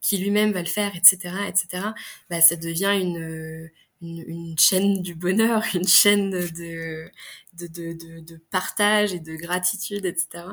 qui 0.00 0.18
lui-même 0.18 0.52
va 0.52 0.60
le 0.60 0.66
faire, 0.66 0.94
etc., 0.96 1.34
etc., 1.48 1.84
bah, 2.30 2.40
ça 2.40 2.56
devient 2.56 2.98
une, 3.00 3.70
une, 4.02 4.58
chaîne 4.58 5.02
du 5.02 5.14
bonheur, 5.14 5.62
une 5.74 5.86
chaîne 5.88 6.30
de, 6.30 7.10
de, 7.54 7.68
de, 7.68 8.20
de, 8.20 8.40
partage 8.50 9.14
et 9.14 9.20
de 9.20 9.34
gratitude, 9.34 10.04
etc. 10.04 10.44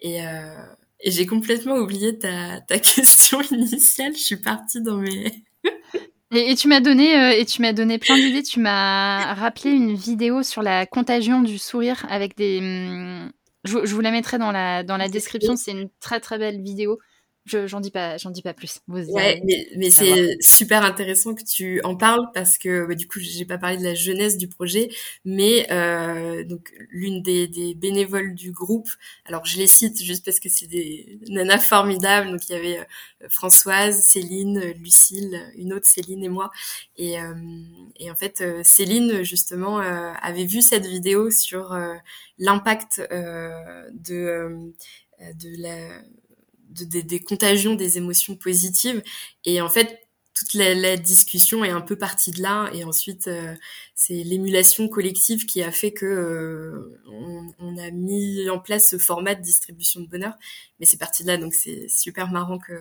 Et, 0.00 0.26
euh, 0.26 0.64
et 1.00 1.10
j'ai 1.10 1.26
complètement 1.26 1.76
oublié 1.76 2.18
ta, 2.18 2.60
ta 2.60 2.78
question 2.78 3.40
initiale. 3.50 4.12
Je 4.14 4.22
suis 4.22 4.36
partie 4.36 4.82
dans 4.82 4.96
mes... 4.96 5.44
et, 6.34 6.50
et, 6.50 6.54
tu 6.56 6.68
m'as 6.68 6.80
donné 6.80 7.16
euh, 7.16 7.38
et 7.38 7.46
tu 7.46 7.62
m'as 7.62 7.72
donné 7.72 7.98
plein 7.98 8.16
d'idées. 8.16 8.42
Tu 8.42 8.60
m'as 8.60 9.34
rappelé 9.34 9.70
une 9.70 9.94
vidéo 9.94 10.42
sur 10.42 10.62
la 10.62 10.86
contagion 10.86 11.42
du 11.42 11.58
sourire 11.58 12.04
avec 12.08 12.36
des. 12.36 12.58
Hum, 12.58 13.32
je, 13.64 13.84
je 13.84 13.94
vous 13.94 14.00
la 14.00 14.10
mettrai 14.10 14.38
dans 14.38 14.52
la 14.52 14.82
dans 14.82 14.96
la 14.96 15.08
description. 15.08 15.54
C'est 15.56 15.72
une 15.72 15.90
très 16.00 16.18
très 16.18 16.38
belle 16.38 16.62
vidéo 16.62 16.98
j'en 17.66 17.80
dis 17.80 17.90
pas, 17.90 18.16
j'en 18.18 18.30
dis 18.30 18.42
pas 18.42 18.54
plus. 18.54 18.80
ouais, 18.88 19.42
mais, 19.44 19.68
mais 19.76 19.90
c'est 19.90 20.36
super 20.40 20.84
intéressant 20.84 21.34
que 21.34 21.44
tu 21.44 21.80
en 21.82 21.96
parles 21.96 22.26
parce 22.34 22.58
que 22.58 22.86
bah, 22.86 22.94
du 22.94 23.06
coup, 23.06 23.18
j'ai 23.20 23.44
pas 23.44 23.58
parlé 23.58 23.76
de 23.76 23.84
la 23.84 23.94
jeunesse 23.94 24.36
du 24.36 24.48
projet, 24.48 24.90
mais 25.24 25.66
euh, 25.70 26.44
donc 26.44 26.72
l'une 26.90 27.22
des, 27.22 27.48
des, 27.48 27.74
bénévoles 27.74 28.34
du 28.34 28.52
groupe. 28.52 28.88
Alors 29.24 29.44
je 29.44 29.58
les 29.58 29.66
cite 29.66 30.02
juste 30.02 30.24
parce 30.24 30.40
que 30.40 30.48
c'est 30.48 30.66
des 30.66 31.18
nanas 31.28 31.58
formidables. 31.58 32.30
Donc 32.30 32.48
il 32.48 32.52
y 32.52 32.56
avait 32.56 32.78
euh, 32.78 33.28
Françoise, 33.28 34.02
Céline, 34.02 34.60
Lucille, 34.78 35.40
une 35.56 35.72
autre 35.72 35.86
Céline 35.86 36.24
et 36.24 36.28
moi. 36.28 36.50
Et, 36.96 37.20
euh, 37.20 37.34
et 37.98 38.10
en 38.10 38.14
fait, 38.14 38.42
Céline 38.64 39.22
justement 39.22 39.78
avait 39.78 40.44
vu 40.44 40.62
cette 40.62 40.86
vidéo 40.86 41.30
sur 41.30 41.76
l'impact 42.38 43.02
de 43.92 44.72
de 45.34 45.62
la 45.62 46.02
des 46.70 47.20
contagions 47.20 47.74
des 47.74 47.98
émotions 47.98 48.36
positives. 48.36 49.02
Et 49.44 49.60
en 49.60 49.68
fait, 49.68 50.00
toute 50.40 50.54
la, 50.54 50.96
discussion 50.96 51.64
est 51.64 51.70
un 51.70 51.80
peu 51.80 51.96
partie 51.96 52.30
de 52.30 52.42
là. 52.42 52.70
Et 52.72 52.84
ensuite, 52.84 53.28
euh, 53.28 53.54
c'est 53.94 54.24
l'émulation 54.24 54.88
collective 54.88 55.46
qui 55.46 55.62
a 55.62 55.70
fait 55.70 55.92
que 55.92 56.06
euh, 56.06 56.98
on, 57.58 57.76
a 57.76 57.90
mis 57.90 58.48
en 58.48 58.58
place 58.58 58.90
ce 58.90 58.98
format 58.98 59.34
de 59.34 59.42
distribution 59.42 60.00
de 60.00 60.06
bonheur. 60.06 60.34
Mais 60.78 60.86
c'est 60.86 60.98
parti 60.98 61.22
de 61.22 61.28
là, 61.28 61.36
donc 61.36 61.54
c'est 61.54 61.88
super 61.88 62.30
marrant 62.30 62.58
que 62.58 62.74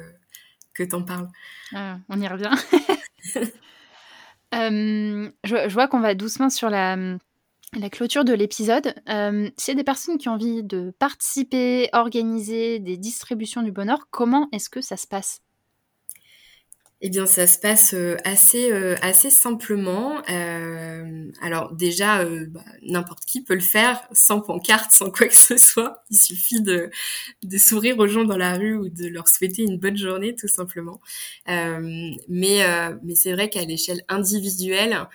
que 0.73 0.83
t'en 0.83 1.03
parles. 1.03 1.27
Ah, 1.73 1.99
on 2.09 2.21
y 2.21 2.27
revient. 2.27 2.55
Euh, 4.55 5.29
je, 5.43 5.69
je, 5.69 5.73
vois 5.75 5.87
qu'on 5.87 5.99
va 5.99 6.15
doucement 6.15 6.49
sur 6.49 6.71
la 6.71 6.97
la 7.75 7.89
clôture 7.89 8.25
de 8.25 8.33
l'épisode. 8.33 8.93
Euh, 9.09 9.49
a 9.67 9.73
des 9.73 9.83
personnes 9.83 10.17
qui 10.17 10.29
ont 10.29 10.33
envie 10.33 10.63
de 10.63 10.93
participer, 10.99 11.89
organiser 11.93 12.79
des 12.79 12.97
distributions 12.97 13.61
du 13.61 13.71
bonheur, 13.71 14.07
comment 14.09 14.47
est-ce 14.51 14.69
que 14.69 14.81
ça 14.81 14.97
se 14.97 15.07
passe? 15.07 15.41
Eh 17.01 17.09
bien, 17.09 17.25
ça 17.25 17.47
se 17.47 17.57
passe 17.57 17.93
euh, 17.93 18.17
assez 18.25 18.71
euh, 18.73 18.95
assez 19.01 19.29
simplement. 19.29 20.21
Euh, 20.29 21.31
alors 21.41 21.73
déjà, 21.73 22.25
bah, 22.25 22.59
n'importe 22.81 23.23
qui 23.25 23.41
peut 23.41 23.53
le 23.53 23.61
faire 23.61 24.01
sans 24.11 24.41
pancarte, 24.41 24.91
sans 24.91 25.09
quoi 25.09 25.27
que 25.27 25.35
ce 25.35 25.57
soit. 25.57 26.03
Il 26.09 26.17
suffit 26.17 26.61
de 26.61 26.89
de 27.43 27.57
sourire 27.57 27.97
aux 27.99 28.07
gens 28.07 28.25
dans 28.25 28.37
la 28.37 28.55
rue 28.57 28.75
ou 28.75 28.89
de 28.89 29.07
leur 29.07 29.29
souhaiter 29.29 29.63
une 29.63 29.77
bonne 29.77 29.95
journée, 29.97 30.35
tout 30.35 30.49
simplement. 30.49 30.99
mais 31.47 32.65
mais 33.03 33.15
c'est 33.15 33.31
vrai 33.33 33.49
qu'à 33.49 33.63
l'échelle 33.63 34.03
individuelle, 34.09 35.07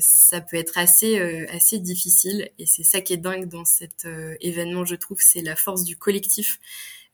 ça 0.00 0.40
peut 0.40 0.56
être 0.56 0.76
assez 0.76 1.18
assez 1.52 1.78
difficile. 1.78 2.50
Et 2.58 2.66
c'est 2.66 2.82
ça 2.82 3.00
qui 3.00 3.12
est 3.12 3.16
dingue 3.16 3.48
dans 3.48 3.64
cet 3.64 4.06
événement, 4.40 4.84
je 4.84 4.96
trouve, 4.96 5.18
c'est 5.20 5.42
la 5.42 5.54
force 5.56 5.84
du 5.84 5.96
collectif. 5.96 6.58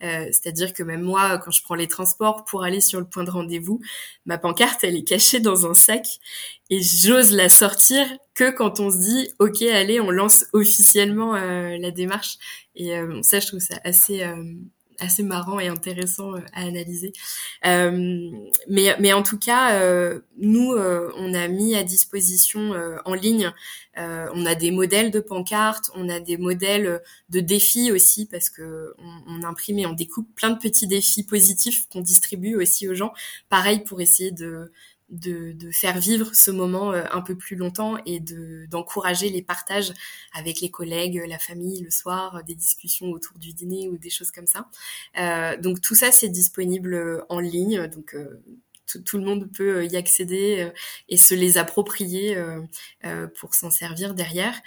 Euh, 0.02 0.26
c'est-à-dire 0.26 0.74
que 0.74 0.82
même 0.82 1.02
moi, 1.02 1.38
quand 1.38 1.50
je 1.50 1.62
prends 1.62 1.74
les 1.74 1.88
transports 1.88 2.44
pour 2.44 2.64
aller 2.64 2.80
sur 2.80 3.00
le 3.00 3.06
point 3.06 3.24
de 3.24 3.30
rendez-vous, 3.30 3.80
ma 4.26 4.38
pancarte, 4.38 4.84
elle 4.84 4.96
est 4.96 5.04
cachée 5.04 5.40
dans 5.40 5.66
un 5.66 5.74
sac 5.74 6.06
et 6.68 6.82
j'ose 6.82 7.32
la 7.32 7.48
sortir 7.48 8.06
que 8.34 8.50
quand 8.50 8.80
on 8.80 8.90
se 8.90 8.98
dit, 8.98 9.28
OK, 9.38 9.62
allez, 9.62 10.00
on 10.00 10.10
lance 10.10 10.46
officiellement 10.52 11.34
euh, 11.34 11.76
la 11.78 11.90
démarche. 11.90 12.38
Et 12.74 12.96
euh, 12.96 13.22
ça, 13.22 13.40
je 13.40 13.46
trouve 13.46 13.60
ça 13.60 13.80
assez 13.84 14.22
assez 14.98 15.22
marrant 15.22 15.58
et 15.58 15.68
intéressant 15.68 16.34
euh, 16.34 16.40
à 16.52 16.62
analyser. 16.62 17.12
Euh, 17.66 18.30
mais, 18.68 18.96
mais 18.98 19.12
en 19.12 19.22
tout 19.22 19.38
cas, 19.38 19.74
euh, 19.74 20.20
nous, 20.38 20.72
on 20.72 21.34
a 21.34 21.48
mis 21.48 21.74
à 21.74 21.82
disposition 21.82 22.72
en 23.04 23.14
ligne, 23.14 23.52
on 23.96 24.46
a 24.46 24.54
des 24.54 24.70
modèles 24.70 25.10
de 25.10 25.20
pancartes, 25.20 25.90
on 25.94 26.08
a 26.08 26.20
des 26.20 26.36
modèles 26.36 27.00
de 27.30 27.40
défis 27.40 27.92
aussi, 27.92 28.26
parce 28.26 28.50
que 28.50 28.94
on 29.26 29.42
imprime 29.42 29.78
et 29.78 29.86
on 29.86 29.92
découpe 29.92 30.28
plein 30.34 30.50
de 30.50 30.58
petits 30.58 30.86
défis 30.86 31.24
positifs 31.24 31.88
qu'on 31.88 32.00
distribue 32.00 32.56
aussi 32.56 32.88
aux 32.88 32.94
gens. 32.94 33.12
Pareil 33.48 33.82
pour 33.84 34.00
essayer 34.00 34.30
de 34.30 34.70
de, 35.08 35.70
faire 35.72 35.98
vivre 35.98 36.34
ce 36.34 36.50
moment 36.50 36.92
euh, 36.92 37.04
un 37.12 37.20
peu 37.20 37.36
plus 37.36 37.56
longtemps 37.56 37.96
et 38.06 38.20
de 38.20 38.66
d'encourager 38.66 39.30
les 39.30 39.42
partages 39.42 39.92
avec 40.32 40.60
les 40.60 40.70
collègues, 40.70 41.22
la 41.28 41.38
famille 41.38 41.82
le 41.82 41.90
soir, 41.90 42.42
des 42.44 42.54
discussions 42.54 43.10
autour 43.10 43.38
du 43.38 43.52
dîner 43.52 43.88
ou 43.88 43.98
des 43.98 44.10
choses 44.10 44.30
comme 44.30 44.46
ça. 44.46 44.68
Euh, 45.18 45.56
donc 45.56 45.80
tout 45.80 45.94
ça 45.94 46.10
c'est 46.12 46.28
disponible 46.28 47.24
en 47.28 47.38
ligne, 47.38 47.86
donc 47.88 48.14
euh, 48.14 48.42
tout, 48.86 49.18
le 49.18 49.24
monde 49.24 49.50
peut 49.52 49.78
euh, 49.78 49.84
y 49.84 49.96
accéder 49.96 50.62
euh, 50.62 50.70
et 51.08 51.16
se 51.16 51.34
les 51.34 51.58
approprier 51.58 52.36
euh, 52.36 53.26
pour 53.38 53.54
s'en 53.54 53.70
servir 53.70 54.14
derrière. 54.14 54.60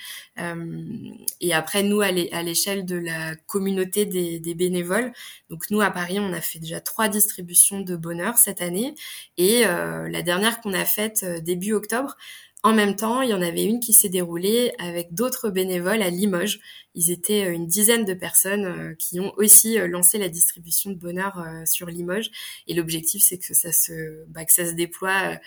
et 1.41 1.53
après, 1.53 1.83
nous, 1.83 2.01
à 2.01 2.11
l'échelle 2.11 2.85
de 2.85 2.95
la 2.95 3.35
communauté 3.35 4.05
des, 4.05 4.39
des, 4.39 4.53
bénévoles, 4.53 5.11
donc 5.49 5.69
nous, 5.69 5.81
à 5.81 5.91
Paris, 5.91 6.19
on 6.19 6.33
a 6.33 6.41
fait 6.41 6.59
déjà 6.59 6.79
trois 6.79 7.09
distributions 7.09 7.81
de 7.81 7.95
bonheur 7.95 8.37
cette 8.37 8.61
année. 8.61 8.95
Et 9.37 9.63
la 9.63 10.21
dernière 10.21 10.61
qu'on 10.61 10.73
a 10.73 10.85
faite 10.85 11.25
début 11.43 11.73
octobre, 11.73 12.15
en 12.61 12.73
même 12.73 12.97
temps, 12.97 13.21
il 13.21 13.29
y 13.29 13.33
en 13.33 13.41
avait 13.41 13.63
une 13.63 13.79
qui 13.79 13.93
s'est 13.93 14.09
déroulée 14.09 14.73
avec 14.79 15.13
d'autres 15.13 15.49
bénévoles 15.49 16.01
à 16.01 16.09
Limoges. 16.09 16.59
Ils 16.93 17.09
étaient 17.09 17.45
euh, 17.45 17.53
une 17.53 17.67
dizaine 17.67 18.03
de 18.03 18.13
personnes 18.13 18.65
euh, 18.65 18.95
qui 18.95 19.21
ont 19.21 19.33
aussi 19.37 19.79
euh, 19.79 19.87
lancé 19.87 20.17
la 20.17 20.27
distribution 20.27 20.91
de 20.91 20.97
bonheur 20.97 21.41
sur 21.65 21.87
Limoges. 21.87 22.29
Et 22.67 22.73
l'objectif, 22.73 23.23
c'est 23.23 23.37
que 23.37 23.53
ça 23.53 23.71
se, 23.71 24.25
bah, 24.27 24.43
que 24.43 24.51
ça 24.51 24.65
se 24.65 24.73
déploie 24.73 25.39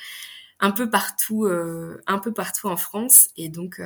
un 0.60 0.70
peu 0.70 0.88
partout, 0.88 1.46
un 1.46 2.18
peu 2.18 2.32
partout 2.32 2.68
en 2.68 2.76
France. 2.76 3.28
Et 3.36 3.48
donc, 3.48 3.80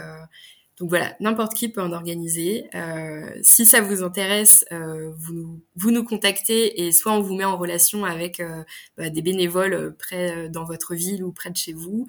donc 0.78 0.90
voilà, 0.90 1.16
n'importe 1.20 1.54
qui 1.54 1.70
peut 1.70 1.80
en 1.80 1.92
organiser. 1.92 2.68
Euh, 2.74 3.30
si 3.40 3.64
ça 3.64 3.80
vous 3.80 4.02
intéresse, 4.02 4.66
euh, 4.72 5.10
vous, 5.16 5.32
nous, 5.32 5.62
vous 5.74 5.90
nous 5.90 6.04
contactez 6.04 6.82
et 6.84 6.92
soit 6.92 7.12
on 7.12 7.22
vous 7.22 7.34
met 7.34 7.44
en 7.44 7.56
relation 7.56 8.04
avec 8.04 8.40
euh, 8.40 8.62
bah, 8.98 9.08
des 9.08 9.22
bénévoles 9.22 9.96
près 9.96 10.50
dans 10.50 10.64
votre 10.64 10.94
ville 10.94 11.24
ou 11.24 11.32
près 11.32 11.50
de 11.50 11.56
chez 11.56 11.72
vous. 11.72 12.06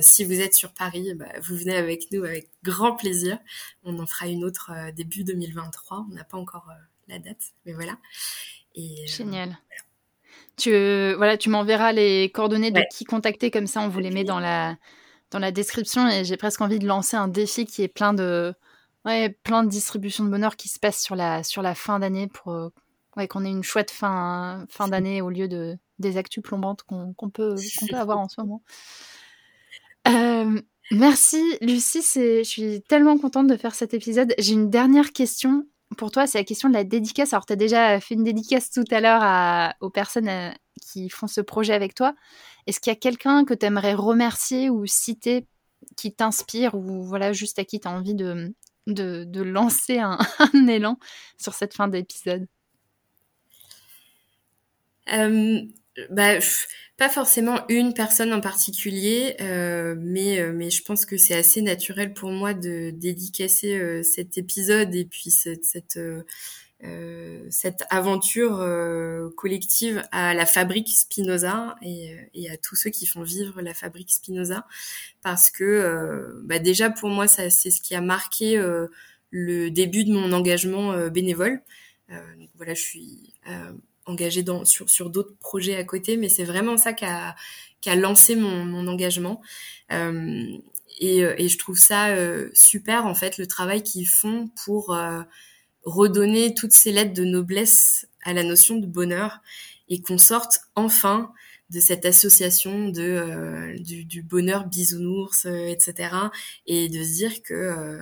si 0.00 0.24
vous 0.24 0.40
êtes 0.40 0.54
sur 0.54 0.74
Paris, 0.74 1.14
bah, 1.14 1.24
vous 1.42 1.56
venez 1.56 1.74
avec 1.74 2.12
nous 2.12 2.24
avec 2.24 2.50
grand 2.62 2.94
plaisir. 2.94 3.38
On 3.82 3.98
en 3.98 4.06
fera 4.06 4.26
une 4.26 4.44
autre 4.44 4.70
début 4.94 5.24
2023. 5.24 6.04
On 6.10 6.14
n'a 6.14 6.24
pas 6.24 6.36
encore 6.36 6.68
la 7.08 7.18
date, 7.18 7.54
mais 7.64 7.72
voilà. 7.72 7.96
Et, 8.74 9.06
Génial. 9.06 9.58
Tu, 10.58 10.70
voilà, 11.14 11.38
tu 11.38 11.48
m'enverras 11.48 11.92
les 11.92 12.30
coordonnées 12.30 12.70
de 12.70 12.82
qui 12.92 13.04
contacter, 13.04 13.50
comme 13.50 13.66
ça 13.66 13.80
on 13.80 13.88
vous 13.88 14.00
les 14.00 14.10
met 14.10 14.24
dans 14.24 14.38
la 14.38 14.76
dans 15.32 15.38
la 15.38 15.50
description 15.50 16.08
et 16.08 16.24
j'ai 16.24 16.36
presque 16.36 16.60
envie 16.60 16.78
de 16.78 16.86
lancer 16.86 17.16
un 17.16 17.28
défi 17.28 17.64
qui 17.64 17.82
est 17.82 17.88
plein 17.88 18.12
de, 18.12 18.54
ouais, 19.04 19.30
plein 19.42 19.64
de 19.64 19.68
distributions 19.68 20.24
de 20.24 20.30
bonheur 20.30 20.56
qui 20.56 20.68
se 20.68 20.78
passent 20.78 21.02
sur 21.02 21.16
la, 21.16 21.42
sur 21.42 21.62
la 21.62 21.74
fin 21.74 21.98
d'année 21.98 22.28
pour 22.28 22.52
euh, 22.52 22.68
ouais, 23.16 23.26
qu'on 23.26 23.44
ait 23.44 23.50
une 23.50 23.64
chouette 23.64 23.90
fin, 23.90 24.66
fin 24.68 24.88
d'année 24.88 25.22
au 25.22 25.30
lieu 25.30 25.48
de, 25.48 25.76
des 25.98 26.18
actus 26.18 26.42
plombantes 26.42 26.82
qu'on 26.82 27.14
peut, 27.32 27.56
qu'on 27.78 27.86
peut 27.86 27.96
avoir 27.96 28.18
en 28.18 28.28
ce 28.28 28.40
moment. 28.40 28.62
Euh, 30.08 30.60
merci 30.90 31.42
Lucie, 31.62 32.02
je 32.02 32.42
suis 32.44 32.82
tellement 32.82 33.16
contente 33.16 33.46
de 33.46 33.56
faire 33.56 33.74
cet 33.74 33.94
épisode. 33.94 34.34
J'ai 34.38 34.52
une 34.52 34.70
dernière 34.70 35.12
question 35.12 35.66
pour 35.96 36.10
toi, 36.10 36.26
c'est 36.26 36.38
la 36.38 36.44
question 36.44 36.68
de 36.68 36.74
la 36.74 36.84
dédicace. 36.84 37.32
Alors, 37.32 37.44
tu 37.44 37.52
as 37.52 37.56
déjà 37.56 38.00
fait 38.00 38.14
une 38.14 38.24
dédicace 38.24 38.70
tout 38.70 38.84
à 38.90 39.00
l'heure 39.00 39.74
aux 39.80 39.90
personnes 39.90 40.28
euh, 40.28 40.50
qui 40.80 41.08
font 41.10 41.26
ce 41.26 41.40
projet 41.40 41.74
avec 41.74 41.94
toi. 41.94 42.14
Est-ce 42.66 42.80
qu'il 42.80 42.90
y 42.90 42.96
a 42.96 42.98
quelqu'un 42.98 43.44
que 43.44 43.54
tu 43.54 43.66
aimerais 43.66 43.94
remercier 43.94 44.70
ou 44.70 44.86
citer 44.86 45.46
qui 45.96 46.12
t'inspire 46.12 46.74
ou 46.74 47.04
voilà 47.04 47.32
juste 47.32 47.58
à 47.58 47.64
qui 47.64 47.80
tu 47.80 47.88
as 47.88 47.90
envie 47.90 48.14
de, 48.14 48.54
de, 48.86 49.42
lancer 49.42 49.98
un, 50.00 50.18
élan 50.68 50.98
sur 51.38 51.54
cette 51.54 51.74
fin 51.74 51.88
d'épisode? 51.88 52.46
Euh, 55.12 55.60
bah, 56.10 56.38
pas 56.96 57.08
forcément 57.08 57.66
une 57.68 57.92
personne 57.92 58.32
en 58.32 58.40
particulier, 58.40 59.36
euh, 59.40 59.96
mais, 59.98 60.40
euh, 60.40 60.52
mais 60.54 60.70
je 60.70 60.82
pense 60.82 61.04
que 61.04 61.16
c'est 61.16 61.34
assez 61.34 61.60
naturel 61.60 62.14
pour 62.14 62.30
moi 62.30 62.54
de 62.54 62.90
dédicacer 62.90 64.02
cet 64.04 64.38
épisode 64.38 64.94
et 64.94 65.04
puis 65.04 65.30
cette, 65.30 65.98
cette 67.50 67.84
aventure 67.90 68.60
euh, 68.60 69.30
collective 69.36 70.02
à 70.10 70.34
la 70.34 70.46
fabrique 70.46 70.88
Spinoza 70.88 71.76
et, 71.82 72.16
et, 72.34 72.50
à 72.50 72.56
tous 72.56 72.74
ceux 72.74 72.90
qui 72.90 73.06
font 73.06 73.22
vivre 73.22 73.60
la 73.62 73.72
fabrique 73.72 74.10
Spinoza 74.10 74.66
parce 75.22 75.50
que 75.50 75.62
euh, 75.62 76.40
bah 76.44 76.58
déjà 76.58 76.90
pour 76.90 77.08
moi 77.08 77.28
ça 77.28 77.50
c'est 77.50 77.70
ce 77.70 77.80
qui 77.80 77.94
a 77.94 78.00
marqué 78.00 78.60
le 79.30 79.70
début 79.70 80.04
de 80.04 80.12
mon 80.12 80.32
engagement 80.32 81.08
bénévole 81.08 81.62
donc 82.08 82.50
voilà 82.56 82.74
je 82.74 82.82
suis 82.82 83.32
engagée 84.06 84.42
dans, 84.42 84.64
sur, 84.64 84.88
sur 84.90 85.10
d'autres 85.10 85.36
projets 85.38 85.76
à 85.76 85.84
côté, 85.84 86.16
mais 86.16 86.28
c'est 86.28 86.44
vraiment 86.44 86.76
ça 86.76 86.92
qui 86.92 87.04
a, 87.04 87.36
lancé 87.96 88.36
mon, 88.36 88.64
mon 88.64 88.86
engagement. 88.88 89.40
Euh, 89.92 90.46
et, 90.98 91.20
et, 91.20 91.48
je 91.48 91.58
trouve 91.58 91.78
ça 91.78 92.08
euh, 92.08 92.50
super, 92.52 93.06
en 93.06 93.14
fait, 93.14 93.38
le 93.38 93.46
travail 93.46 93.82
qu'ils 93.82 94.08
font 94.08 94.50
pour 94.64 94.94
euh, 94.94 95.22
redonner 95.84 96.54
toutes 96.54 96.72
ces 96.72 96.92
lettres 96.92 97.14
de 97.14 97.24
noblesse 97.24 98.06
à 98.24 98.32
la 98.32 98.44
notion 98.44 98.76
de 98.76 98.86
bonheur 98.86 99.40
et 99.88 100.00
qu'on 100.00 100.18
sorte 100.18 100.60
enfin 100.74 101.32
de 101.70 101.80
cette 101.80 102.04
association 102.04 102.88
de 102.88 103.02
euh, 103.02 103.78
du, 103.78 104.04
du, 104.04 104.22
bonheur 104.22 104.66
bisounours, 104.66 105.46
etc. 105.46 106.14
Et 106.66 106.88
de 106.88 107.02
se 107.02 107.14
dire 107.14 107.42
que 107.42 108.00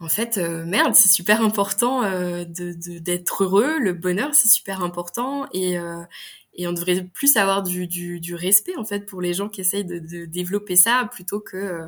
en 0.00 0.08
fait, 0.08 0.38
euh, 0.38 0.64
merde, 0.64 0.94
c'est 0.94 1.08
super 1.08 1.42
important 1.42 2.04
euh, 2.04 2.44
de 2.44 2.72
d'être 2.98 3.44
heureux. 3.44 3.78
Le 3.80 3.92
bonheur, 3.92 4.34
c'est 4.34 4.48
super 4.48 4.82
important 4.82 5.48
et 5.52 5.78
euh, 5.78 6.02
et 6.54 6.66
on 6.68 6.72
devrait 6.72 7.04
plus 7.04 7.36
avoir 7.36 7.62
du, 7.62 7.86
du, 7.86 8.20
du, 8.20 8.34
respect 8.34 8.76
en 8.76 8.84
fait 8.84 9.06
pour 9.06 9.20
les 9.20 9.32
gens 9.34 9.48
qui 9.48 9.60
essayent 9.60 9.84
de, 9.84 9.98
de 10.00 10.24
développer 10.24 10.74
ça 10.76 11.08
plutôt 11.12 11.40
que 11.40 11.82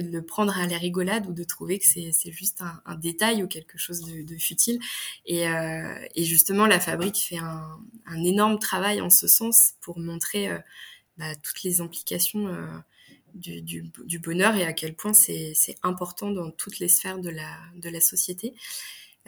de 0.00 0.10
le 0.10 0.22
prendre 0.22 0.56
à 0.58 0.66
la 0.66 0.78
rigolade 0.78 1.26
ou 1.26 1.32
de 1.32 1.44
trouver 1.44 1.78
que 1.78 1.84
c'est 1.86 2.32
juste 2.32 2.62
un, 2.84 2.94
détail 2.96 3.42
ou 3.42 3.48
quelque 3.48 3.78
chose 3.78 4.00
de, 4.00 4.36
futile. 4.36 4.78
Et, 5.26 5.44
et 6.14 6.24
justement, 6.24 6.66
la 6.66 6.80
fabrique 6.80 7.16
fait 7.16 7.38
un, 7.38 7.78
un 8.06 8.24
énorme 8.24 8.58
travail 8.58 9.00
en 9.00 9.10
ce 9.10 9.28
sens 9.28 9.74
pour 9.80 9.98
montrer 9.98 10.50
bah, 11.18 11.34
toutes 11.42 11.62
les 11.62 11.80
implications 11.80 12.48
du, 13.34 13.62
du, 13.62 13.90
du, 14.04 14.18
bonheur 14.18 14.56
et 14.56 14.64
à 14.64 14.72
quel 14.72 14.94
point 14.94 15.12
c'est 15.12 15.54
important 15.82 16.30
dans 16.30 16.50
toutes 16.50 16.78
les 16.78 16.88
sphères 16.88 17.18
de 17.18 17.30
la, 17.30 17.58
de 17.76 17.88
la 17.88 18.00
société. 18.00 18.54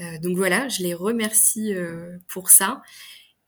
Euh, 0.01 0.19
donc 0.19 0.37
voilà, 0.37 0.69
je 0.69 0.83
les 0.83 0.95
remercie 0.95 1.75
euh, 1.75 2.19
pour 2.29 2.51
ça 2.51 2.83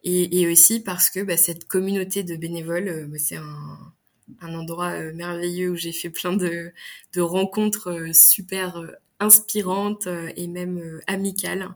et, 0.05 0.47
aussi 0.51 0.81
parce 0.81 1.11
que 1.11 1.21
bah, 1.21 1.37
cette 1.37 1.67
communauté 1.67 2.23
de 2.23 2.37
bénévoles, 2.37 2.89
euh, 2.89 3.07
bah, 3.07 3.19
c'est 3.19 3.37
un, 3.37 3.93
un, 4.41 4.55
endroit 4.55 4.91
euh, 4.91 5.13
merveilleux 5.15 5.71
où 5.71 5.77
j'ai 5.77 5.93
fait 5.93 6.11
plein 6.11 6.33
de, 6.33 6.73
de 7.15 7.21
rencontres 7.21 7.91
euh, 7.91 8.13
super 8.13 8.83
inspirantes 9.21 10.07
et 10.37 10.47
même 10.47 11.01
amicales. 11.07 11.75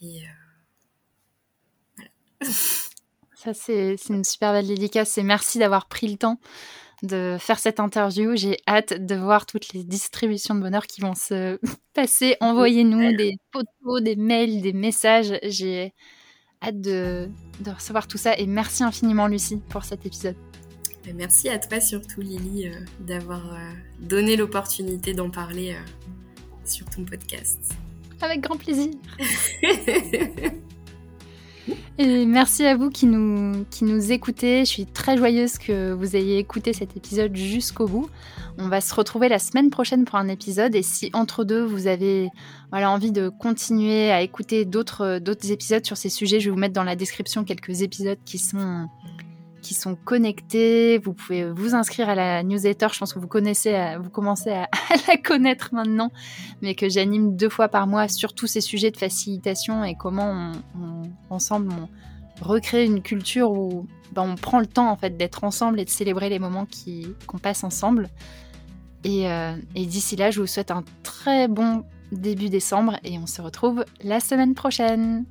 Et 0.00 0.22
voilà. 1.96 2.10
Ça, 3.34 3.54
c'est 3.54 3.96
une 4.08 4.24
super 4.24 4.52
belle 4.52 4.66
dédicace 4.66 5.18
et 5.18 5.22
merci 5.22 5.58
d'avoir 5.58 5.86
pris 5.86 6.08
le 6.08 6.16
temps 6.16 6.40
de 7.02 7.36
faire 7.38 7.58
cette 7.58 7.80
interview. 7.80 8.36
J'ai 8.36 8.58
hâte 8.66 9.04
de 9.04 9.14
voir 9.14 9.46
toutes 9.46 9.72
les 9.72 9.84
distributions 9.84 10.54
de 10.54 10.60
bonheur 10.60 10.86
qui 10.86 11.00
vont 11.00 11.14
se 11.14 11.58
passer. 11.94 12.36
Envoyez-nous 12.40 13.16
des 13.16 13.36
photos, 13.52 14.02
des 14.02 14.16
mails, 14.16 14.62
des 14.62 14.72
messages. 14.72 15.38
J'ai 15.42 15.94
hâte 16.62 16.80
de, 16.80 17.28
recevoir 17.66 18.06
tout 18.08 18.18
ça. 18.18 18.36
Et 18.38 18.46
merci 18.46 18.82
infiniment, 18.82 19.26
Lucie, 19.26 19.60
pour 19.68 19.84
cet 19.84 20.06
épisode. 20.06 20.36
Merci 21.14 21.48
à 21.48 21.58
toi 21.58 21.80
surtout, 21.80 22.20
Lily, 22.20 22.68
euh, 22.68 22.72
d'avoir 23.00 23.54
euh, 23.54 23.58
donné 24.00 24.36
l'opportunité 24.36 25.14
d'en 25.14 25.30
parler 25.30 25.72
euh, 25.72 25.80
sur 26.64 26.86
ton 26.86 27.04
podcast. 27.04 27.60
Avec 28.20 28.40
grand 28.40 28.56
plaisir. 28.56 28.90
Et 31.98 32.26
merci 32.26 32.64
à 32.64 32.76
vous 32.76 32.90
qui 32.90 33.06
nous, 33.06 33.64
qui 33.70 33.84
nous 33.84 34.12
écoutez. 34.12 34.60
Je 34.60 34.70
suis 34.70 34.86
très 34.86 35.16
joyeuse 35.16 35.56
que 35.58 35.92
vous 35.92 36.14
ayez 36.14 36.38
écouté 36.38 36.72
cet 36.72 36.96
épisode 36.96 37.34
jusqu'au 37.34 37.86
bout. 37.86 38.08
On 38.58 38.68
va 38.68 38.80
se 38.80 38.94
retrouver 38.94 39.28
la 39.28 39.38
semaine 39.38 39.70
prochaine 39.70 40.04
pour 40.04 40.16
un 40.16 40.28
épisode. 40.28 40.74
Et 40.74 40.82
si 40.82 41.10
entre 41.14 41.44
deux, 41.44 41.64
vous 41.64 41.86
avez 41.86 42.28
voilà, 42.70 42.90
envie 42.90 43.12
de 43.12 43.30
continuer 43.30 44.12
à 44.12 44.20
écouter 44.20 44.64
d'autres 44.66 45.20
épisodes 45.50 45.84
sur 45.84 45.96
ces 45.96 46.10
sujets, 46.10 46.38
je 46.38 46.46
vais 46.46 46.50
vous 46.50 46.60
mettre 46.60 46.74
dans 46.74 46.84
la 46.84 46.96
description 46.96 47.44
quelques 47.44 47.80
épisodes 47.80 48.18
qui 48.26 48.38
sont 48.38 48.86
qui 49.66 49.74
sont 49.74 49.96
connectés. 49.96 50.98
Vous 50.98 51.12
pouvez 51.12 51.50
vous 51.50 51.74
inscrire 51.74 52.08
à 52.08 52.14
la 52.14 52.44
newsletter. 52.44 52.86
Je 52.92 52.98
pense 52.98 53.12
que 53.12 53.18
vous 53.18 53.26
connaissez, 53.26 53.96
vous 54.00 54.10
commencez 54.10 54.50
à, 54.52 54.68
la 55.08 55.16
connaître 55.16 55.70
maintenant, 55.72 56.12
mais 56.62 56.74
que 56.74 56.88
j'anime 56.88 57.36
deux 57.36 57.48
fois 57.48 57.68
par 57.68 57.86
mois 57.86 58.06
sur 58.06 58.32
tous 58.32 58.46
ces 58.46 58.60
sujets 58.60 58.92
de 58.92 58.96
facilitation 58.96 59.84
et 59.84 59.96
comment 59.96 60.52
on, 60.80 61.02
ensemble 61.34 61.72
on 61.72 61.88
recrée 62.44 62.84
une 62.84 63.02
culture 63.02 63.50
où 63.50 63.86
ben, 64.12 64.22
on 64.22 64.36
prend 64.36 64.60
le 64.60 64.66
temps 64.66 64.90
en 64.90 64.96
fait 64.96 65.16
d'être 65.16 65.42
ensemble 65.42 65.80
et 65.80 65.84
de 65.84 65.90
célébrer 65.90 66.28
les 66.28 66.38
moments 66.38 66.66
qu'on 67.26 67.38
passe 67.38 67.64
ensemble. 67.64 68.08
Et, 69.04 69.28
euh, 69.28 69.56
et 69.74 69.86
d'ici 69.86 70.16
là, 70.16 70.30
je 70.30 70.40
vous 70.40 70.46
souhaite 70.46 70.70
un 70.70 70.84
très 71.02 71.48
bon 71.48 71.84
début 72.12 72.50
décembre 72.50 72.98
et 73.04 73.18
on 73.18 73.26
se 73.26 73.42
retrouve 73.42 73.84
la 74.02 74.20
semaine 74.20 74.54
prochaine. 74.54 75.24